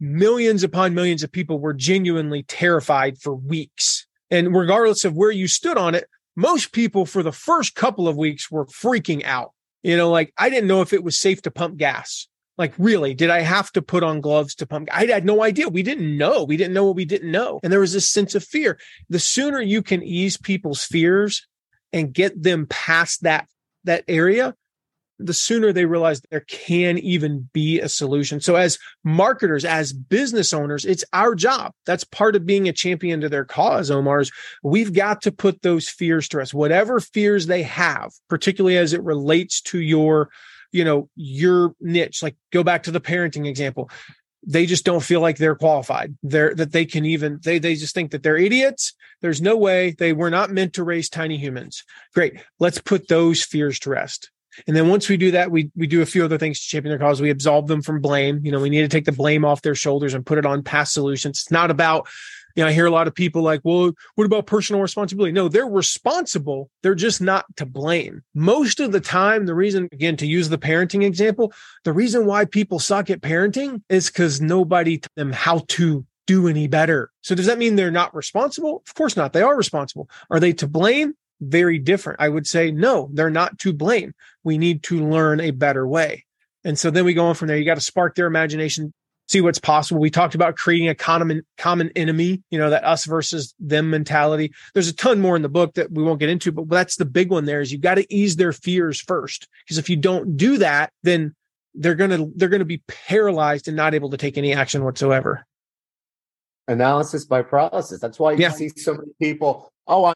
[0.00, 4.06] millions upon millions of people were genuinely terrified for weeks.
[4.30, 8.16] And regardless of where you stood on it, most people for the first couple of
[8.16, 9.52] weeks were freaking out.
[9.82, 12.28] You know, like I didn't know if it was safe to pump gas.
[12.58, 14.88] Like, really, did I have to put on gloves to pump?
[14.92, 15.68] I had no idea.
[15.68, 16.42] We didn't know.
[16.42, 17.60] We didn't know what we didn't know.
[17.62, 18.78] And there was this sense of fear.
[19.08, 21.46] The sooner you can ease people's fears
[21.92, 23.46] and get them past that,
[23.84, 24.54] that area,
[25.20, 28.40] the sooner they realize there can even be a solution.
[28.40, 31.72] So as marketers, as business owners, it's our job.
[31.86, 34.30] That's part of being a champion to their cause, Omar's.
[34.62, 39.02] We've got to put those fears to rest, whatever fears they have, particularly as it
[39.02, 40.28] relates to your
[40.72, 43.90] you know your niche like go back to the parenting example.
[44.46, 46.16] They just don't feel like they're qualified.
[46.22, 48.94] They're that they can even they they just think that they're idiots.
[49.20, 49.94] There's no way.
[49.98, 51.84] They were not meant to raise tiny humans.
[52.14, 52.34] Great.
[52.58, 54.30] Let's put those fears to rest.
[54.66, 56.90] And then once we do that we we do a few other things to champion
[56.90, 57.20] their cause.
[57.20, 58.40] We absolve them from blame.
[58.44, 60.62] You know we need to take the blame off their shoulders and put it on
[60.62, 61.40] past solutions.
[61.40, 62.08] It's not about
[62.58, 65.30] you know, I hear a lot of people like, well, what about personal responsibility?
[65.30, 66.70] No, they're responsible.
[66.82, 68.24] They're just not to blame.
[68.34, 71.52] Most of the time, the reason, again, to use the parenting example,
[71.84, 76.48] the reason why people suck at parenting is because nobody taught them how to do
[76.48, 77.12] any better.
[77.20, 78.82] So does that mean they're not responsible?
[78.88, 79.32] Of course not.
[79.32, 80.10] They are responsible.
[80.28, 81.14] Are they to blame?
[81.40, 82.20] Very different.
[82.20, 84.14] I would say no, they're not to blame.
[84.42, 86.24] We need to learn a better way.
[86.64, 87.56] And so then we go on from there.
[87.56, 88.92] You got to spark their imagination,
[89.28, 90.00] see what's possible.
[90.00, 94.52] We talked about creating a common common enemy, you know, that us versus them mentality.
[94.74, 97.04] There's a ton more in the book that we won't get into, but that's the
[97.04, 99.48] big one there is you've got to ease their fears first.
[99.64, 101.34] Because if you don't do that, then
[101.74, 105.46] they're gonna they're gonna be paralyzed and not able to take any action whatsoever.
[106.66, 108.00] Analysis by paralysis.
[108.00, 108.50] That's why you yeah.
[108.50, 110.14] see so many people, oh, I'm,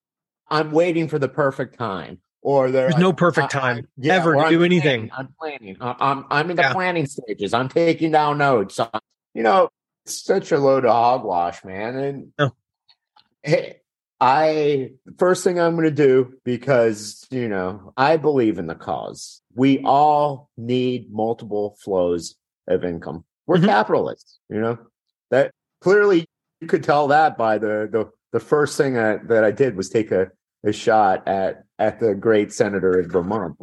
[0.51, 4.35] I'm waiting for the perfect time or there's like, no perfect time I, yeah, ever
[4.35, 5.11] to do anything.
[5.17, 5.77] I'm planning.
[5.81, 6.73] I'm I'm in the yeah.
[6.73, 7.55] planning stages.
[7.55, 8.75] I'm taking down notes.
[8.75, 8.91] So,
[9.33, 9.71] you know,
[10.05, 11.97] it's such a load of hogwash, man.
[11.97, 12.51] And oh.
[13.43, 13.81] hey,
[14.21, 19.41] I first thing I'm going to do because you know I believe in the cause.
[19.55, 22.35] We all need multiple flows
[22.67, 23.25] of income.
[23.47, 23.67] We're mm-hmm.
[23.67, 24.79] capitalists, you know.
[25.31, 26.27] That clearly
[26.61, 29.89] you could tell that by the the the first thing that, that I did was
[29.89, 30.31] take a
[30.65, 33.57] a shot at at the great senator of Vermont.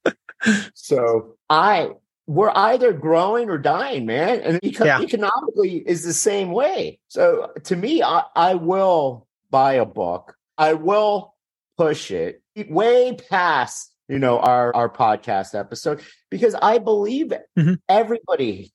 [0.74, 1.90] so I
[2.26, 5.00] we're either growing or dying, man, and yeah.
[5.00, 6.98] economically is the same way.
[7.08, 10.34] So to me, I, I will buy a book.
[10.58, 11.34] I will
[11.78, 17.74] push it way past you know our our podcast episode because I believe mm-hmm.
[17.88, 18.72] everybody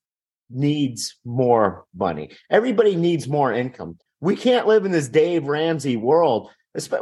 [0.49, 2.31] needs more money.
[2.49, 3.97] Everybody needs more income.
[4.19, 6.51] We can't live in this Dave Ramsey world.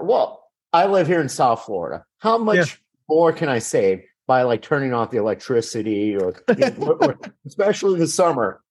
[0.02, 0.39] Well,
[0.72, 2.06] I live here in South Florida.
[2.20, 2.66] How much yeah.
[3.08, 8.08] more can I save by like turning off the electricity or, or especially in the
[8.08, 8.62] summer?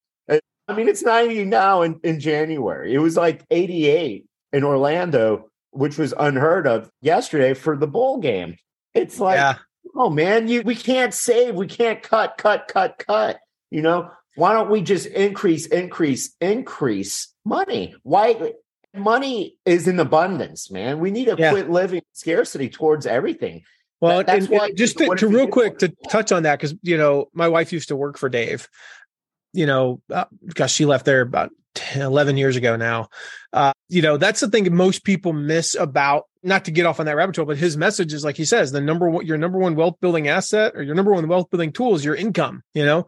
[0.69, 2.93] I mean, it's 90 now in, in January.
[2.93, 8.57] It was like 88 in Orlando, which was unheard of yesterday for the bowl game.
[8.95, 9.57] It's like, yeah.
[9.97, 13.39] oh man, you we can't save, we can't cut, cut, cut, cut.
[13.71, 17.95] You know, why don't we just increase, increase, increase money?
[18.03, 18.53] Why
[19.01, 20.99] money is in abundance, man.
[20.99, 21.51] We need to yeah.
[21.51, 23.63] quit living scarcity towards everything.
[24.01, 26.75] Well, that, that's and, why just to, to real quick to touch on that because
[26.83, 28.69] you know my wife used to work for Dave,
[29.53, 33.09] you know, uh, gosh, she left there about 10, 11 years ago now.
[33.53, 37.07] Uh, you know, that's the thing most people miss about not to get off on
[37.07, 39.59] that rabbit hole, but his message is like he says, the number one, your number
[39.59, 42.63] one wealth building asset or your number one wealth building tool is your income.
[42.75, 43.07] You know,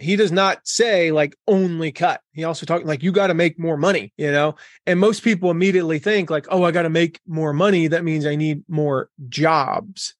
[0.00, 2.20] he does not say like only cut.
[2.32, 4.56] He also talks like you got to make more money, you know?
[4.86, 7.86] And most people immediately think like, oh, I got to make more money.
[7.86, 10.14] That means I need more jobs.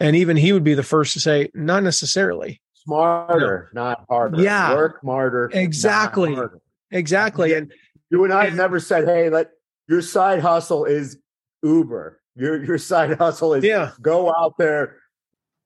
[0.00, 2.60] And even he would be the first to say, not necessarily.
[2.74, 3.84] Smarter, no.
[3.84, 4.42] not harder.
[4.42, 4.74] Yeah.
[4.74, 5.50] Work smarter.
[5.52, 6.34] Exactly.
[6.34, 6.60] Harder.
[6.90, 7.54] Exactly.
[7.54, 7.72] And
[8.10, 9.50] you and I have never said, hey, let
[9.88, 11.18] your side hustle is
[11.62, 12.20] Uber.
[12.34, 13.92] Your your side hustle is yeah.
[14.00, 14.96] go out there,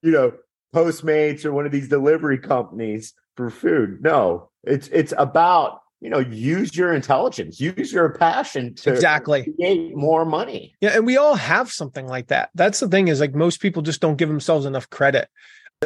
[0.02, 0.32] you know,
[0.74, 4.02] Postmates or one of these delivery companies for food.
[4.02, 9.96] No, it's it's about you know use your intelligence, use your passion to exactly create
[9.96, 10.74] more money.
[10.80, 12.50] Yeah, and we all have something like that.
[12.54, 15.28] That's the thing is like most people just don't give themselves enough credit.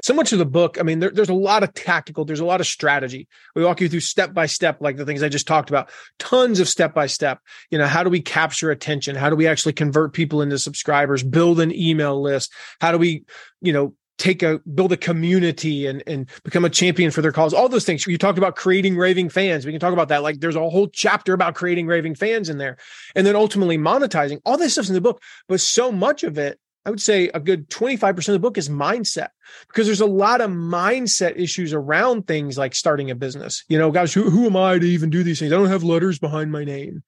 [0.05, 2.45] So much of the book, I mean, there, there's a lot of tactical, there's a
[2.45, 3.27] lot of strategy.
[3.57, 6.61] We walk you through step by step, like the things I just talked about, tons
[6.61, 7.41] of step by step.
[7.71, 9.17] You know, how do we capture attention?
[9.17, 12.53] How do we actually convert people into subscribers, build an email list?
[12.81, 13.25] How do we,
[13.61, 17.55] you know, take a build a community and and become a champion for their cause.
[17.55, 18.07] All those things.
[18.07, 19.65] You talked about creating raving fans.
[19.65, 20.23] We can talk about that.
[20.23, 22.77] Like there's a whole chapter about creating raving fans in there.
[23.17, 24.41] And then ultimately monetizing.
[24.45, 27.41] All this stuff's in the book but so much of it i would say a
[27.41, 29.29] good 25% of the book is mindset.
[29.69, 33.65] Because there's a lot of mindset issues around things like starting a business.
[33.69, 35.53] You know guys who, who am i to even do these things?
[35.53, 37.03] I don't have letters behind my name.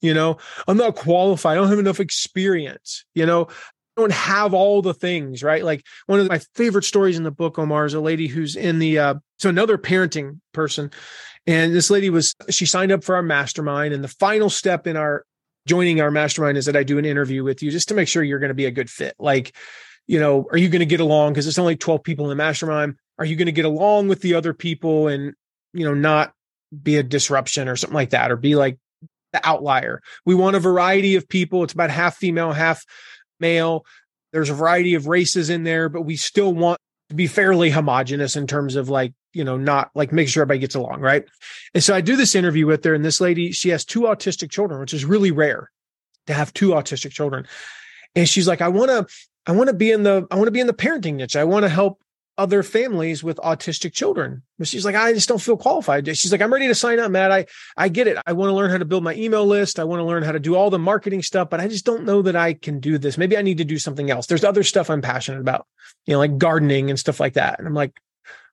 [0.00, 1.52] You know i'm not qualified.
[1.52, 3.04] I don't have enough experience.
[3.14, 3.48] You know
[3.98, 5.64] don't have all the things, right?
[5.64, 8.78] Like one of my favorite stories in the book, Omar, is a lady who's in
[8.78, 10.90] the uh, so another parenting person,
[11.46, 14.96] and this lady was she signed up for our mastermind, and the final step in
[14.96, 15.24] our
[15.66, 18.22] joining our mastermind is that I do an interview with you just to make sure
[18.22, 19.14] you're going to be a good fit.
[19.18, 19.54] Like,
[20.06, 21.32] you know, are you going to get along?
[21.32, 22.96] Because it's only 12 people in the mastermind.
[23.18, 25.34] Are you going to get along with the other people and
[25.74, 26.32] you know not
[26.82, 28.78] be a disruption or something like that, or be like
[29.32, 30.00] the outlier?
[30.24, 31.64] We want a variety of people.
[31.64, 32.84] It's about half female, half
[33.40, 33.84] male.
[34.32, 38.36] There's a variety of races in there, but we still want to be fairly homogenous
[38.36, 41.00] in terms of like, you know, not like making sure everybody gets along.
[41.00, 41.24] Right.
[41.74, 44.50] And so I do this interview with her, and this lady, she has two autistic
[44.50, 45.70] children, which is really rare
[46.26, 47.46] to have two autistic children.
[48.14, 49.06] And she's like, I want to,
[49.46, 51.36] I want to be in the, I want to be in the parenting niche.
[51.36, 52.00] I want to help
[52.38, 54.42] other families with autistic children.
[54.58, 56.06] But she's like, I just don't feel qualified.
[56.16, 57.32] She's like, I'm ready to sign up, Matt.
[57.32, 57.46] I
[57.76, 58.16] I get it.
[58.26, 59.78] I want to learn how to build my email list.
[59.78, 62.04] I want to learn how to do all the marketing stuff, but I just don't
[62.04, 63.18] know that I can do this.
[63.18, 64.26] Maybe I need to do something else.
[64.26, 65.66] There's other stuff I'm passionate about,
[66.06, 67.58] you know, like gardening and stuff like that.
[67.58, 68.00] And I'm like,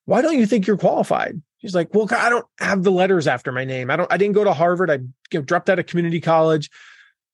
[0.06, 1.42] why don't you think you're qualified?
[1.60, 3.90] She's like, well, I don't have the letters after my name.
[3.90, 4.12] I don't.
[4.12, 4.90] I didn't go to Harvard.
[4.90, 6.70] I you know, dropped out of community college.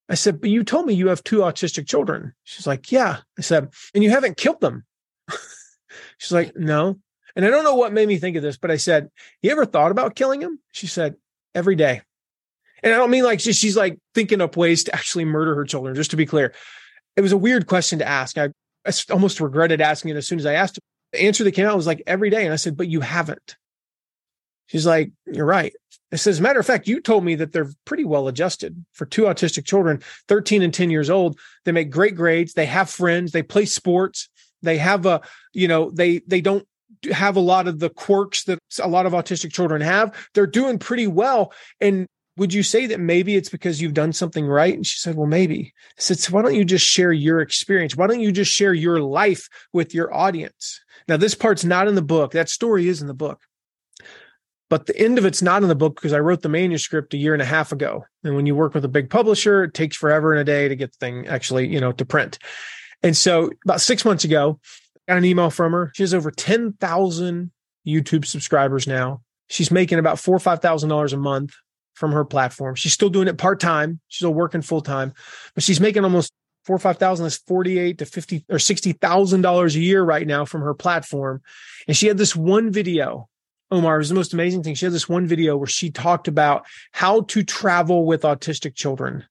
[0.09, 2.33] I said, but you told me you have two autistic children.
[2.43, 3.19] She's like, yeah.
[3.37, 4.85] I said, and you haven't killed them.
[6.21, 6.99] She's like, no.
[7.35, 9.09] And I don't know what made me think of this, but I said,
[9.41, 10.59] you ever thought about killing him?
[10.71, 11.15] She said,
[11.55, 12.01] every day.
[12.83, 15.65] And I don't mean like she, she's like thinking up ways to actually murder her
[15.65, 16.53] children, just to be clear.
[17.15, 18.37] It was a weird question to ask.
[18.37, 18.49] I,
[19.09, 20.77] almost regretted asking it as soon as I asked.
[21.11, 22.43] The answer that came out was like every day.
[22.43, 23.55] And I said, but you haven't.
[24.67, 25.73] She's like, you're right.
[26.11, 28.85] I said, as a matter of fact, you told me that they're pretty well adjusted
[28.93, 31.39] for two autistic children, 13 and 10 years old.
[31.65, 32.53] They make great grades.
[32.53, 33.31] They have friends.
[33.31, 34.29] They play sports.
[34.61, 35.21] They have a,
[35.53, 36.67] you know, they they don't
[37.11, 40.13] have a lot of the quirks that a lot of autistic children have.
[40.33, 41.53] They're doing pretty well.
[41.79, 44.73] And would you say that maybe it's because you've done something right?
[44.73, 45.73] And she said, Well, maybe.
[45.75, 47.95] I said, So why don't you just share your experience?
[47.95, 50.79] Why don't you just share your life with your audience?
[51.07, 52.31] Now, this part's not in the book.
[52.31, 53.41] That story is in the book.
[54.69, 57.17] But the end of it's not in the book because I wrote the manuscript a
[57.17, 58.05] year and a half ago.
[58.23, 60.75] And when you work with a big publisher, it takes forever and a day to
[60.77, 62.39] get the thing actually, you know, to print.
[63.03, 64.59] And so about six months ago,
[65.07, 65.91] I got an email from her.
[65.95, 67.51] She has over 10,000
[67.87, 69.21] YouTube subscribers now.
[69.47, 71.53] She's making about four or $5,000 a month
[71.95, 72.75] from her platform.
[72.75, 73.99] She's still doing it part time.
[74.07, 75.13] She's still working full time,
[75.55, 76.31] but she's making almost
[76.63, 77.23] four or 5,000.
[77.23, 81.41] That's 48 to 50 or $60,000 a year right now from her platform.
[81.87, 83.27] And she had this one video
[83.71, 84.75] Omar, was the most amazing thing.
[84.75, 89.25] She had this one video where she talked about how to travel with autistic children.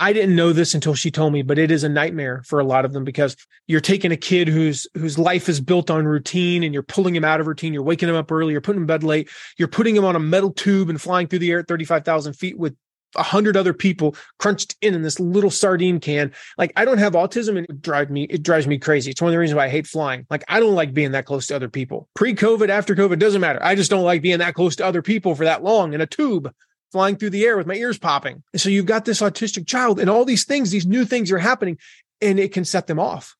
[0.00, 2.64] I didn't know this until she told me, but it is a nightmare for a
[2.64, 3.36] lot of them because
[3.66, 7.22] you're taking a kid whose whose life is built on routine and you're pulling him
[7.22, 7.74] out of routine.
[7.74, 8.52] You're waking him up early.
[8.52, 9.28] You're putting him in bed late.
[9.58, 12.58] You're putting him on a metal tube and flying through the air at 35,000 feet
[12.58, 12.74] with
[13.16, 16.32] a hundred other people crunched in in this little sardine can.
[16.56, 19.10] Like I don't have autism and it drives me, it drives me crazy.
[19.10, 20.26] It's one of the reasons why I hate flying.
[20.30, 22.08] Like I don't like being that close to other people.
[22.14, 23.58] Pre-COVID, after COVID, doesn't matter.
[23.62, 26.06] I just don't like being that close to other people for that long in a
[26.06, 26.50] tube
[26.92, 28.42] flying through the air with my ears popping.
[28.52, 31.38] And so you've got this autistic child and all these things, these new things are
[31.38, 31.78] happening
[32.20, 33.36] and it can set them off.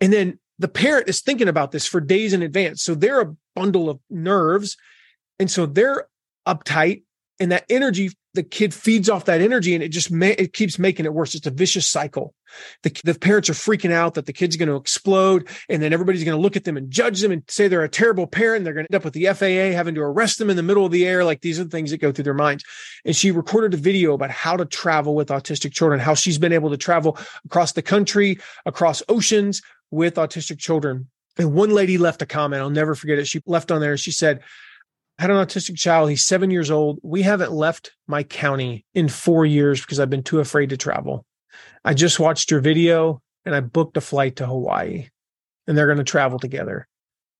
[0.00, 2.82] And then the parent is thinking about this for days in advance.
[2.82, 4.76] So they're a bundle of nerves
[5.38, 6.06] And so they're
[6.46, 7.02] uptight
[7.40, 10.78] and that energy the kid feeds off that energy and it just ma- it keeps
[10.78, 11.34] making it worse.
[11.34, 12.34] It's a vicious cycle.
[12.82, 16.24] The, the parents are freaking out that the kid's going to explode and then everybody's
[16.24, 18.64] going to look at them and judge them and say they're a terrible parent.
[18.64, 20.84] They're going to end up with the faa having to arrest them in the middle
[20.84, 21.24] of the air.
[21.24, 22.64] Like these are the things that go through their minds.
[23.04, 26.52] And she recorded a video about how to travel with autistic children how she's been
[26.52, 31.08] able to travel across the country across oceans with autistic children.
[31.36, 32.62] And one lady left a comment.
[32.62, 33.26] I'll never forget it.
[33.26, 34.42] She left on there she said
[35.18, 36.10] had an autistic child.
[36.10, 36.98] He's seven years old.
[37.02, 41.24] We haven't left my county in four years because I've been too afraid to travel.
[41.84, 45.08] I just watched your video and I booked a flight to Hawaii
[45.66, 46.88] and they're going to travel together.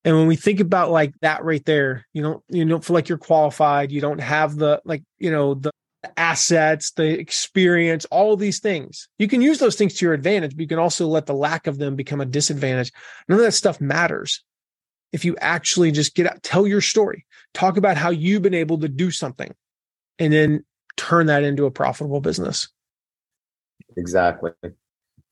[0.05, 3.09] And when we think about like that right there, you don't you don't feel like
[3.09, 3.91] you're qualified.
[3.91, 5.73] You don't have the like, you know, the
[6.19, 9.09] assets, the experience, all these things.
[9.19, 11.67] You can use those things to your advantage, but you can also let the lack
[11.67, 12.93] of them become a disadvantage.
[13.29, 14.45] None of that stuff matters
[15.15, 18.79] if you actually just get out, tell your story, talk about how you've been able
[18.81, 19.55] to do something,
[20.19, 20.65] and then
[20.97, 22.69] turn that into a profitable business.
[23.97, 24.51] Exactly.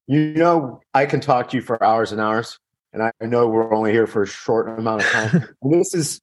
[0.06, 2.60] You know, I can talk to you for hours and hours,
[2.92, 5.48] and I know we're only here for a short amount of time.
[5.62, 6.20] this is,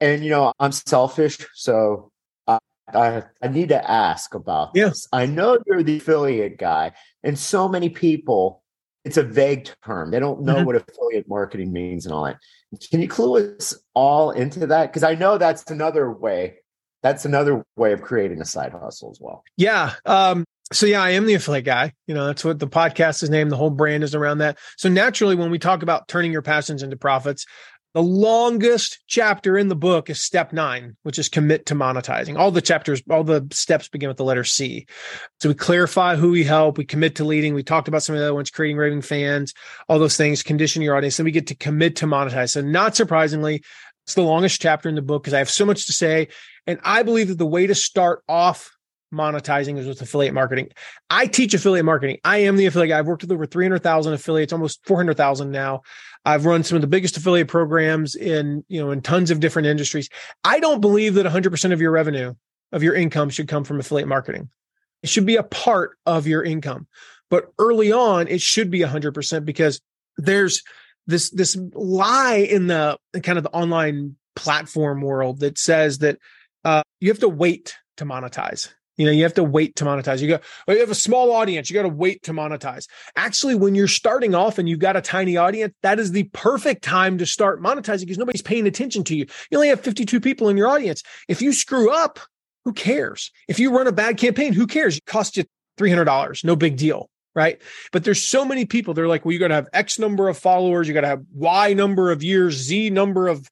[0.00, 2.12] and you know, I'm selfish, so
[2.46, 2.58] I,
[2.94, 4.90] I, I need to ask about yeah.
[4.90, 5.08] this.
[5.12, 6.92] I know you're the affiliate guy,
[7.24, 8.62] and so many people
[9.04, 10.10] it's a vague term.
[10.10, 10.64] They don't know mm-hmm.
[10.64, 12.38] what affiliate marketing means and all that.
[12.90, 14.86] Can you clue us all into that?
[14.86, 16.56] Because I know that's another way.
[17.02, 19.44] That's another way of creating a side hustle as well.
[19.56, 19.92] Yeah.
[20.06, 21.92] Um, so yeah, I am the affiliate guy.
[22.06, 23.52] You know, that's what the podcast is named.
[23.52, 24.58] The whole brand is around that.
[24.78, 27.44] So naturally, when we talk about turning your passions into profits,
[27.94, 32.36] the longest chapter in the book is step nine, which is commit to monetizing.
[32.36, 34.86] All the chapters, all the steps begin with the letter C.
[35.40, 37.54] So we clarify who we help, we commit to leading.
[37.54, 39.54] We talked about some of the other ones, creating raving fans,
[39.88, 41.16] all those things, condition your audience.
[41.16, 42.50] Then we get to commit to monetize.
[42.50, 43.62] So not surprisingly,
[44.04, 46.28] it's the longest chapter in the book because I have so much to say.
[46.66, 48.73] And I believe that the way to start off
[49.14, 50.68] monetizing is with affiliate marketing.
[51.08, 52.18] I teach affiliate marketing.
[52.24, 52.90] I am the affiliate.
[52.90, 52.98] Guy.
[52.98, 55.82] I've worked with over 300,000 affiliates, almost 400,000 now.
[56.24, 59.66] I've run some of the biggest affiliate programs in, you know, in tons of different
[59.66, 60.08] industries.
[60.42, 62.34] I don't believe that 100% of your revenue,
[62.72, 64.50] of your income should come from affiliate marketing.
[65.02, 66.86] It should be a part of your income.
[67.30, 69.80] But early on, it should be 100% because
[70.16, 70.62] there's
[71.06, 76.18] this this lie in the kind of the online platform world that says that
[76.64, 78.72] uh, you have to wait to monetize.
[78.96, 80.20] You know, you have to wait to monetize.
[80.20, 81.68] You go, well, you have a small audience.
[81.68, 82.86] You got to wait to monetize.
[83.16, 86.82] Actually, when you're starting off and you've got a tiny audience, that is the perfect
[86.84, 89.26] time to start monetizing because nobody's paying attention to you.
[89.50, 91.02] You only have 52 people in your audience.
[91.28, 92.20] If you screw up,
[92.64, 93.30] who cares?
[93.48, 94.96] If you run a bad campaign, who cares?
[94.96, 95.44] It costs you
[95.78, 96.44] $300.
[96.44, 97.10] No big deal.
[97.36, 97.60] Right.
[97.90, 98.94] But there's so many people.
[98.94, 100.86] They're like, well, you got to have X number of followers.
[100.86, 103.48] You got to have Y number of years, Z number of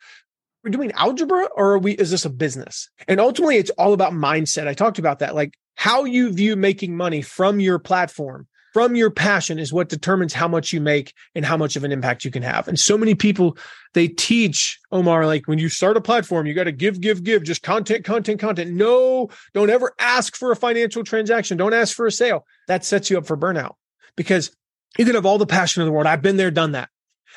[0.62, 2.88] we're doing algebra or are we is this a business?
[3.08, 4.68] And ultimately it's all about mindset.
[4.68, 5.34] I talked about that.
[5.34, 10.32] Like how you view making money from your platform from your passion is what determines
[10.32, 12.68] how much you make and how much of an impact you can have.
[12.68, 13.56] And so many people
[13.94, 17.42] they teach omar like when you start a platform you got to give give give
[17.42, 18.72] just content content content.
[18.72, 21.56] No don't ever ask for a financial transaction.
[21.56, 22.46] Don't ask for a sale.
[22.68, 23.74] That sets you up for burnout.
[24.14, 24.54] Because
[24.98, 26.88] you can have all the passion in the world i've been there done that.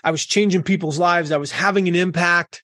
[0.03, 1.31] I was changing people's lives.
[1.31, 2.63] I was having an impact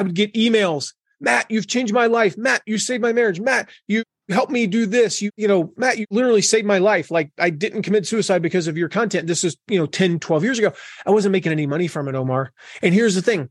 [0.00, 0.94] I would get emails.
[1.20, 2.38] Matt, you've changed my life.
[2.38, 3.38] Matt, you saved my marriage.
[3.38, 5.20] Matt, you helped me do this.
[5.20, 7.10] You, you know, Matt, you literally saved my life.
[7.10, 9.26] Like I didn't commit suicide because of your content.
[9.26, 10.72] This is, you know, 10, 12 years ago.
[11.04, 12.50] I wasn't making any money from it, Omar.
[12.80, 13.50] And here's the thing.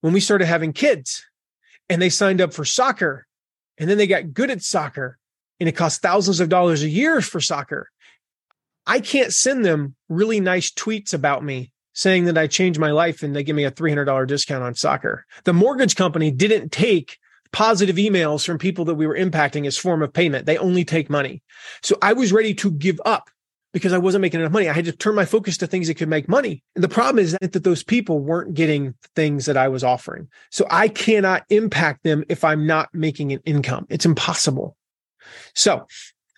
[0.00, 1.26] When we started having kids
[1.88, 3.26] and they signed up for soccer
[3.76, 5.18] and then they got good at soccer
[5.58, 7.90] and it costs thousands of dollars a year for soccer.
[8.86, 13.24] I can't send them really nice tweets about me saying that I changed my life
[13.24, 15.26] and they give me a $300 discount on soccer.
[15.42, 17.18] The mortgage company didn't take
[17.50, 20.46] positive emails from people that we were impacting as form of payment.
[20.46, 21.42] They only take money.
[21.82, 23.30] So I was ready to give up
[23.72, 24.68] because I wasn't making enough money.
[24.68, 26.62] I had to turn my focus to things that could make money.
[26.76, 30.28] And the problem is that those people weren't getting things that I was offering.
[30.52, 33.86] So I cannot impact them if I'm not making an income.
[33.90, 34.76] It's impossible.
[35.56, 35.84] So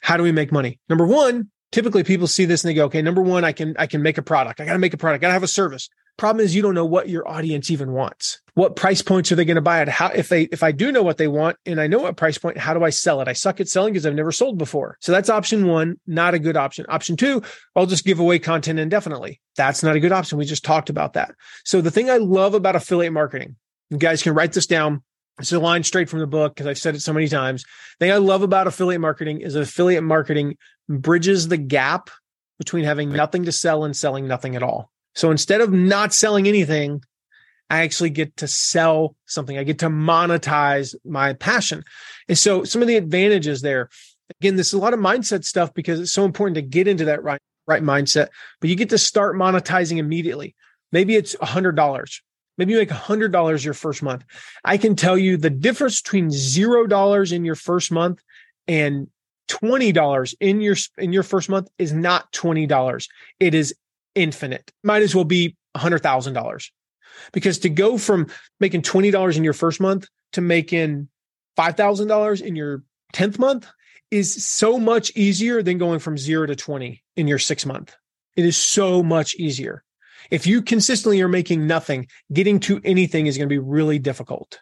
[0.01, 0.81] how do we make money?
[0.89, 3.87] Number one, typically people see this and they go, okay, number one, I can I
[3.87, 4.61] can make a product.
[4.61, 5.23] I got to make a product.
[5.23, 5.89] I got to have a service.
[6.17, 8.43] Problem is, you don't know what your audience even wants.
[8.53, 9.89] What price points are they going to buy at?
[9.89, 12.37] How if they if I do know what they want and I know what price
[12.37, 13.29] point, how do I sell it?
[13.29, 14.99] I suck at selling because I've never sold before.
[15.01, 16.85] So that's option one, not a good option.
[16.89, 17.43] Option two,
[17.75, 19.41] I'll just give away content indefinitely.
[19.57, 20.37] That's not a good option.
[20.37, 21.35] We just talked about that.
[21.65, 23.57] So the thing I love about affiliate marketing,
[23.89, 25.03] you guys can write this down.
[25.41, 27.65] It's a line straight from the book because I've said it so many times.
[27.99, 30.57] The thing I love about affiliate marketing is affiliate marketing
[30.89, 32.11] bridges the gap
[32.59, 34.91] between having nothing to sell and selling nothing at all.
[35.15, 37.03] So instead of not selling anything,
[37.71, 39.57] I actually get to sell something.
[39.57, 41.85] I get to monetize my passion.
[42.29, 43.89] And so some of the advantages there,
[44.41, 47.07] again, this is a lot of mindset stuff because it's so important to get into
[47.07, 48.29] that right, right mindset,
[48.61, 50.55] but you get to start monetizing immediately.
[50.93, 52.21] Maybe it's a hundred dollars.
[52.61, 54.23] Maybe you make a hundred dollars your first month.
[54.67, 58.23] I can tell you the difference between zero dollars in your first month
[58.69, 59.09] and
[59.49, 63.09] $20 in your in your first month is not $20.
[63.41, 63.75] It is
[64.15, 64.71] infinite.
[64.85, 66.71] Might as well be $100,000.
[67.33, 68.27] Because to go from
[68.61, 71.09] making $20 in your first month to making
[71.59, 72.83] $5,000 in your
[73.15, 73.67] 10th month
[74.11, 77.97] is so much easier than going from 0 to 20 in your 6th month.
[78.37, 79.83] It is so much easier.
[80.31, 84.61] If you consistently are making nothing, getting to anything is going to be really difficult.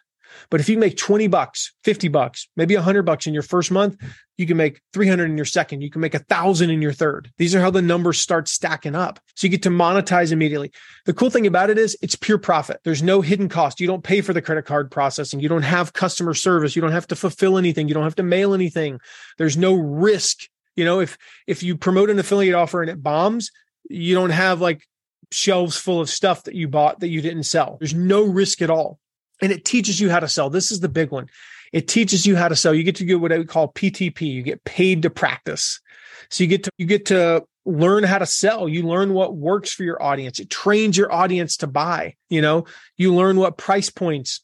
[0.49, 3.97] But if you make 20 bucks, 50 bucks, maybe 100 bucks in your first month,
[4.37, 5.81] you can make 300 in your second.
[5.81, 7.31] You can make a thousand in your third.
[7.37, 9.19] These are how the numbers start stacking up.
[9.35, 10.71] So you get to monetize immediately.
[11.05, 12.79] The cool thing about it is it's pure profit.
[12.83, 13.79] There's no hidden cost.
[13.79, 15.39] You don't pay for the credit card processing.
[15.39, 16.75] You don't have customer service.
[16.75, 17.87] You don't have to fulfill anything.
[17.87, 18.99] You don't have to mail anything.
[19.37, 20.47] There's no risk.
[20.75, 23.51] You know, if, if you promote an affiliate offer and it bombs,
[23.89, 24.87] you don't have like
[25.31, 27.77] shelves full of stuff that you bought that you didn't sell.
[27.79, 28.99] There's no risk at all
[29.41, 30.49] and it teaches you how to sell.
[30.49, 31.29] This is the big one.
[31.71, 32.73] It teaches you how to sell.
[32.73, 34.21] You get to do what I would call PTP.
[34.21, 35.79] You get paid to practice.
[36.29, 38.67] So you get to you get to learn how to sell.
[38.67, 40.39] You learn what works for your audience.
[40.39, 42.15] It trains your audience to buy.
[42.29, 42.65] You know,
[42.97, 44.41] you learn what price points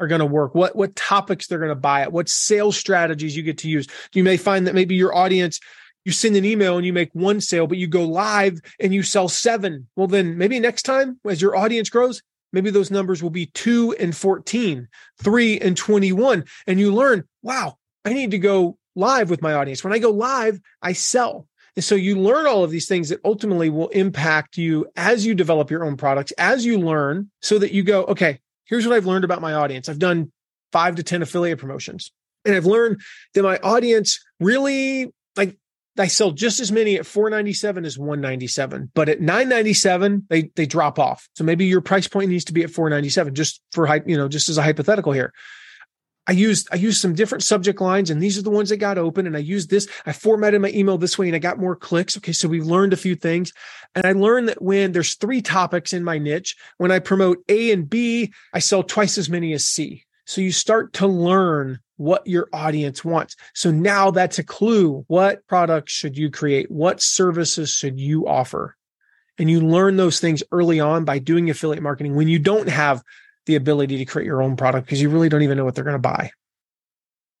[0.00, 3.36] are going to work, what what topics they're going to buy at, what sales strategies
[3.36, 3.86] you get to use.
[4.12, 5.60] You may find that maybe your audience
[6.04, 9.02] you send an email and you make one sale, but you go live and you
[9.02, 9.88] sell seven.
[9.96, 13.96] Well, then maybe next time as your audience grows, maybe those numbers will be 2
[13.98, 14.88] and 14,
[15.22, 16.44] 3 and 21.
[16.66, 19.82] And you learn, wow, I need to go live with my audience.
[19.82, 21.48] When I go live, I sell.
[21.76, 25.34] And so you learn all of these things that ultimately will impact you as you
[25.34, 29.06] develop your own products, as you learn, so that you go, okay, here's what I've
[29.06, 29.88] learned about my audience.
[29.88, 30.30] I've done
[30.70, 32.12] five to 10 affiliate promotions.
[32.44, 33.00] And I've learned
[33.34, 35.12] that my audience really
[35.98, 40.98] I sell just as many at 497 as 197, but at 997 they they drop
[40.98, 41.28] off.
[41.34, 44.48] So maybe your price point needs to be at 497 just for you know just
[44.48, 45.32] as a hypothetical here.
[46.26, 48.98] I used I used some different subject lines and these are the ones that got
[48.98, 51.76] open and I used this I formatted my email this way and I got more
[51.76, 52.16] clicks.
[52.16, 53.52] Okay, so we've learned a few things
[53.94, 57.70] and I learned that when there's three topics in my niche, when I promote A
[57.72, 60.04] and B, I sell twice as many as C.
[60.26, 63.36] So you start to learn what your audience wants.
[63.54, 65.04] So now that's a clue.
[65.06, 66.70] What products should you create?
[66.70, 68.76] What services should you offer?
[69.38, 73.02] And you learn those things early on by doing affiliate marketing when you don't have
[73.46, 75.84] the ability to create your own product because you really don't even know what they're
[75.84, 76.30] going to buy.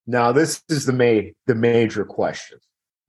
[0.06, 2.58] Now, this is the ma- the major question,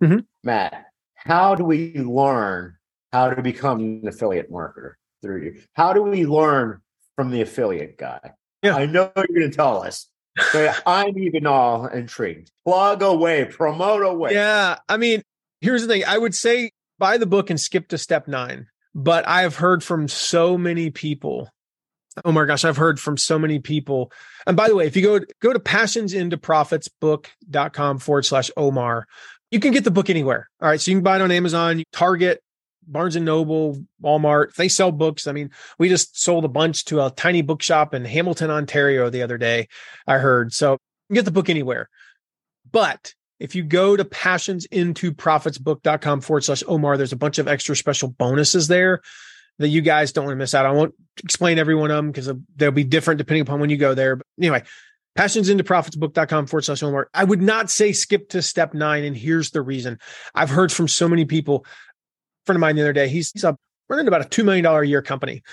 [0.01, 0.19] mm-hmm.
[0.43, 0.85] Matt.
[1.15, 2.75] How do we learn
[3.11, 5.61] how to become an affiliate marketer through you?
[5.73, 6.81] How do we learn
[7.15, 8.31] from the affiliate guy?
[8.65, 8.75] Yeah.
[8.75, 10.09] I know you're going to tell us,
[10.53, 12.51] but I'm even all intrigued.
[12.65, 14.33] Plug away, promote away.
[14.33, 14.77] Yeah.
[14.89, 15.21] I mean,
[15.61, 18.67] here's the thing I would say buy the book and skip to step nine.
[18.93, 21.49] But I have heard from so many people.
[22.23, 24.09] Oh my gosh, I've heard from so many people.
[24.47, 29.05] And by the way, if you go go to passionsintoprofitsbook.com forward slash Omar,
[29.51, 30.49] you can get the book anywhere.
[30.61, 30.79] All right.
[30.79, 32.41] So you can buy it on Amazon, Target,
[32.87, 35.27] Barnes and Noble, Walmart, they sell books.
[35.27, 39.23] I mean, we just sold a bunch to a tiny bookshop in Hamilton, Ontario the
[39.23, 39.67] other day,
[40.07, 40.53] I heard.
[40.53, 40.77] So
[41.11, 41.89] get the book anywhere.
[42.71, 48.09] But if you go to passionsintoprofitsbook.com forward slash Omar, there's a bunch of extra special
[48.09, 49.01] bonuses there
[49.59, 50.65] that you guys don't want to miss out.
[50.65, 53.77] I won't explain every one of them because they'll be different depending upon when you
[53.77, 54.17] go there.
[54.17, 54.63] But anyway,
[55.17, 57.09] passionsintoprofitsbook.com forward slash Omar.
[57.13, 59.03] I would not say skip to step nine.
[59.03, 59.99] And here's the reason
[60.33, 61.65] I've heard from so many people
[62.45, 63.07] friend of mine the other day.
[63.07, 63.57] He's, he's a,
[63.89, 65.43] running about a $2 million a year company.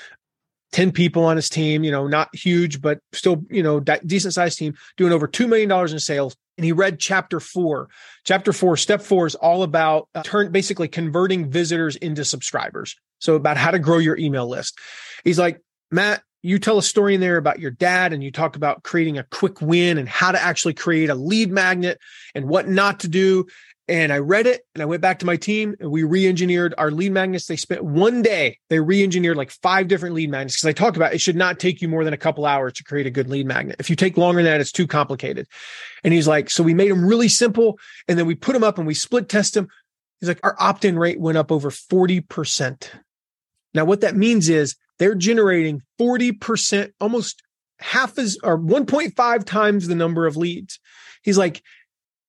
[0.72, 4.58] 10 people on his team, you know, not huge, but still, you know, decent sized
[4.58, 6.34] team doing over $2 million in sales.
[6.56, 7.88] And he read chapter four.
[8.24, 12.96] Chapter four, step four is all about uh, turn basically converting visitors into subscribers.
[13.20, 14.78] So about how to grow your email list.
[15.24, 18.56] He's like, Matt, you tell a story in there about your dad and you talk
[18.56, 21.98] about creating a quick win and how to actually create a lead magnet
[22.34, 23.46] and what not to do.
[23.88, 26.92] And I read it and I went back to my team and we re-engineered our
[26.92, 27.46] lead magnets.
[27.46, 30.60] They spent one day, they re-engineered like five different lead magnets.
[30.60, 32.84] Cause I talked about it should not take you more than a couple hours to
[32.84, 33.76] create a good lead magnet.
[33.80, 35.48] If you take longer than that, it's too complicated.
[36.04, 38.78] And he's like, so we made them really simple and then we put them up
[38.78, 39.68] and we split test them.
[40.20, 42.88] He's like, our opt-in rate went up over 40%.
[43.74, 47.42] Now, what that means is they're generating 40%, almost
[47.80, 50.78] half as or 1.5 times the number of leads.
[51.22, 51.62] He's like,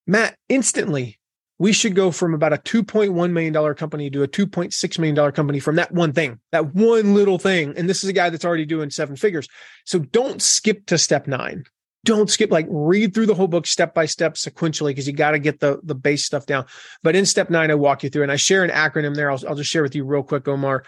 [0.06, 1.20] Matt, instantly
[1.64, 5.76] we should go from about a $2.1 million company to a $2.6 million company from
[5.76, 7.72] that one thing, that one little thing.
[7.78, 9.48] And this is a guy that's already doing seven figures.
[9.86, 11.64] So don't skip to step nine.
[12.04, 15.30] Don't skip, like read through the whole book step by step sequentially because you got
[15.30, 16.66] to get the, the base stuff down.
[17.02, 19.30] But in step nine, I walk you through and I share an acronym there.
[19.30, 20.84] I'll, I'll just share with you real quick, Omar.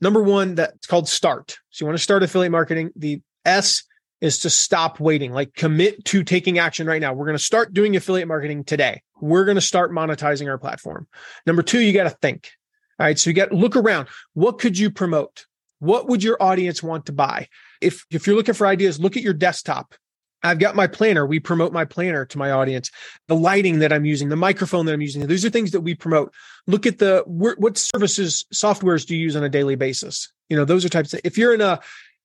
[0.00, 1.58] Number one, that's called START.
[1.70, 2.90] So you want to start affiliate marketing.
[2.94, 3.82] The S
[4.22, 7.12] is to stop waiting, like commit to taking action right now.
[7.12, 9.02] We're going to start doing affiliate marketing today.
[9.20, 11.08] We're going to start monetizing our platform.
[11.44, 12.52] Number two, you got to think.
[13.00, 13.18] All right.
[13.18, 14.06] So you got to look around.
[14.34, 15.46] What could you promote?
[15.80, 17.48] What would your audience want to buy?
[17.80, 19.96] If, if you're looking for ideas, look at your desktop.
[20.44, 21.26] I've got my planner.
[21.26, 22.92] We promote my planner to my audience.
[23.26, 25.26] The lighting that I'm using, the microphone that I'm using.
[25.26, 26.32] These are things that we promote.
[26.68, 30.32] Look at the what services, softwares do you use on a daily basis?
[30.48, 31.80] You know, those are types of, if you're in a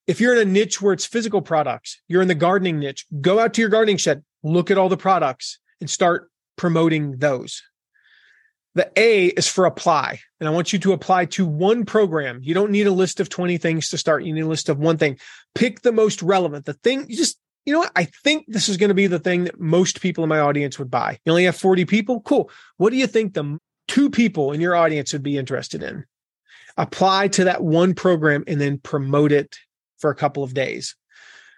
[0.08, 3.40] if you're in a niche where it's physical products, you're in the gardening niche, go
[3.40, 7.62] out to your gardening shed, look at all the products and start promoting those.
[8.74, 10.20] The A is for apply.
[10.40, 12.40] And I want you to apply to one program.
[12.44, 14.24] You don't need a list of 20 things to start.
[14.24, 15.20] You need a list of one thing.
[15.56, 16.66] Pick the most relevant.
[16.66, 17.92] The thing you just, you know what?
[17.96, 20.78] I think this is going to be the thing that most people in my audience
[20.78, 21.20] would buy.
[21.26, 22.22] You only have 40 people.
[22.22, 22.52] Cool.
[22.78, 26.06] What do you think the two people in your audience would be interested in?
[26.78, 29.58] Apply to that one program and then promote it
[29.98, 30.96] for a couple of days.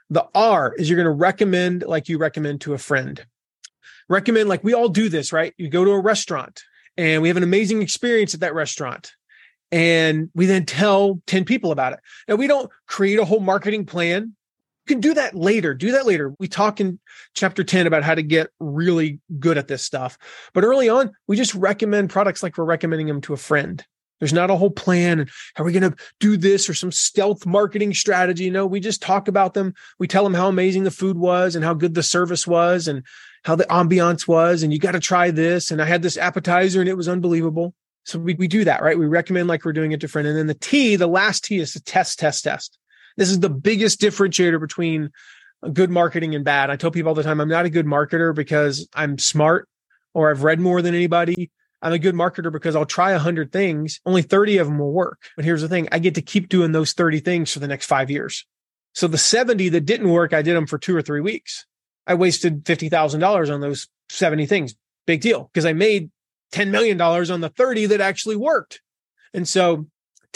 [0.09, 3.23] The R is you're going to recommend like you recommend to a friend.
[4.07, 5.53] Recommend like we all do this, right?
[5.57, 6.63] You go to a restaurant
[6.97, 9.13] and we have an amazing experience at that restaurant.
[9.71, 11.99] And we then tell 10 people about it.
[12.27, 14.35] Now we don't create a whole marketing plan.
[14.87, 15.75] You can do that later.
[15.75, 16.33] Do that later.
[16.39, 16.99] We talk in
[17.35, 20.17] chapter 10 about how to get really good at this stuff.
[20.53, 23.85] But early on, we just recommend products like we're recommending them to a friend.
[24.19, 25.29] There's not a whole plan.
[25.57, 28.49] Are we going to do this or some stealth marketing strategy?
[28.49, 29.73] No, we just talk about them.
[29.97, 33.03] We tell them how amazing the food was and how good the service was and
[33.43, 34.61] how the ambiance was.
[34.61, 35.71] And you got to try this.
[35.71, 37.73] And I had this appetizer and it was unbelievable.
[38.03, 38.97] So we, we do that, right?
[38.97, 40.27] We recommend like we're doing it different.
[40.27, 42.77] And then the T, the last T is to test, test, test.
[43.17, 45.11] This is the biggest differentiator between
[45.73, 46.69] good marketing and bad.
[46.69, 49.67] I tell people all the time, I'm not a good marketer because I'm smart
[50.13, 51.51] or I've read more than anybody
[51.81, 54.01] I'm a good marketer because I'll try a hundred things.
[54.05, 55.19] Only 30 of them will work.
[55.35, 55.87] But here's the thing.
[55.91, 58.45] I get to keep doing those 30 things for the next five years.
[58.93, 61.65] So the 70 that didn't work, I did them for two or three weeks.
[62.05, 64.75] I wasted $50,000 on those 70 things.
[65.05, 66.11] Big deal because I made
[66.53, 68.81] $10 million on the 30 that actually worked.
[69.33, 69.87] And so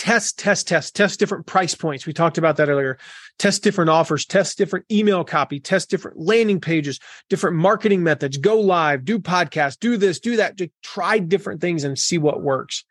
[0.03, 2.05] test, test, test, test different price points.
[2.05, 2.97] We talked about that earlier.
[3.39, 6.99] Test different offers, test different email copy, test different landing pages,
[7.29, 10.57] different marketing methods, go live, do podcasts, do this, do that.
[10.57, 12.83] Just try different things and see what works.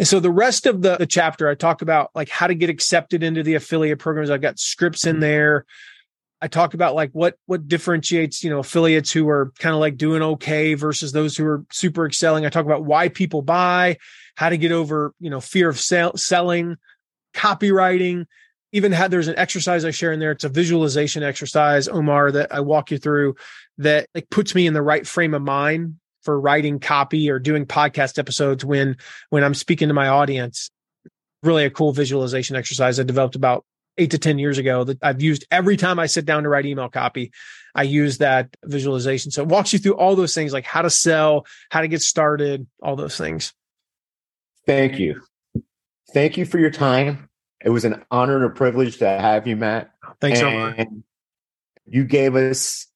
[0.00, 2.68] And so the rest of the, the chapter, I talk about like how to get
[2.68, 4.28] accepted into the affiliate programs.
[4.28, 5.66] I've got scripts in there.
[6.40, 9.96] I talk about like what what differentiates you know affiliates who are kind of like
[9.96, 12.44] doing okay versus those who are super excelling.
[12.44, 13.96] I talk about why people buy,
[14.34, 16.76] how to get over you know fear of sell, selling,
[17.34, 18.26] copywriting.
[18.72, 20.32] Even had there's an exercise I share in there.
[20.32, 23.36] It's a visualization exercise, Omar, that I walk you through
[23.78, 27.64] that like puts me in the right frame of mind for writing copy or doing
[27.64, 28.96] podcast episodes when
[29.30, 30.70] when I'm speaking to my audience.
[31.42, 33.64] Really a cool visualization exercise I developed about
[33.98, 36.66] eight to 10 years ago that I've used every time I sit down to write
[36.66, 37.32] email copy.
[37.74, 39.30] I use that visualization.
[39.30, 42.02] So it walks you through all those things like how to sell, how to get
[42.02, 43.52] started, all those things.
[44.66, 45.22] Thank you.
[46.12, 47.28] Thank you for your time.
[47.64, 49.90] It was an honor and a privilege to have you, Matt.
[50.20, 50.86] Thanks so much.
[51.86, 52.86] You gave us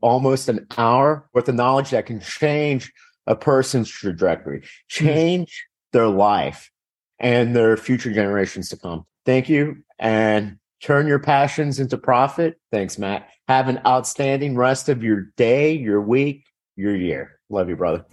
[0.00, 2.92] almost an hour worth of knowledge that can change
[3.26, 5.98] a person's trajectory, change mm-hmm.
[5.98, 6.70] their life
[7.18, 9.06] and their future generations to come.
[9.26, 12.58] Thank you and turn your passions into profit.
[12.72, 13.28] Thanks, Matt.
[13.48, 16.44] Have an outstanding rest of your day, your week,
[16.76, 17.38] your year.
[17.48, 18.06] Love you, brother.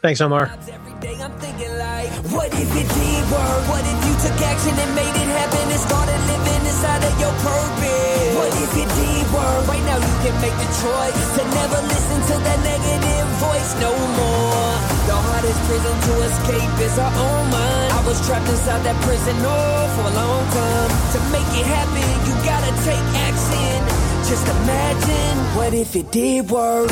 [0.00, 0.46] Thanks, Omar.
[0.48, 0.68] What
[2.52, 3.68] if it did work?
[3.68, 7.32] What if you took action and made it happen and started living inside of your
[7.44, 8.34] purpose?
[8.36, 9.68] What if it did work?
[9.68, 13.92] Right now you can make the choice to never listen to that negative voice no
[13.92, 14.33] more.
[15.44, 17.92] Hardest prison to escape is our own mind.
[17.92, 20.90] I was trapped inside that prison oh, for a long time.
[21.12, 23.76] To make it happen, you gotta take action.
[24.24, 26.88] Just imagine what if it did work.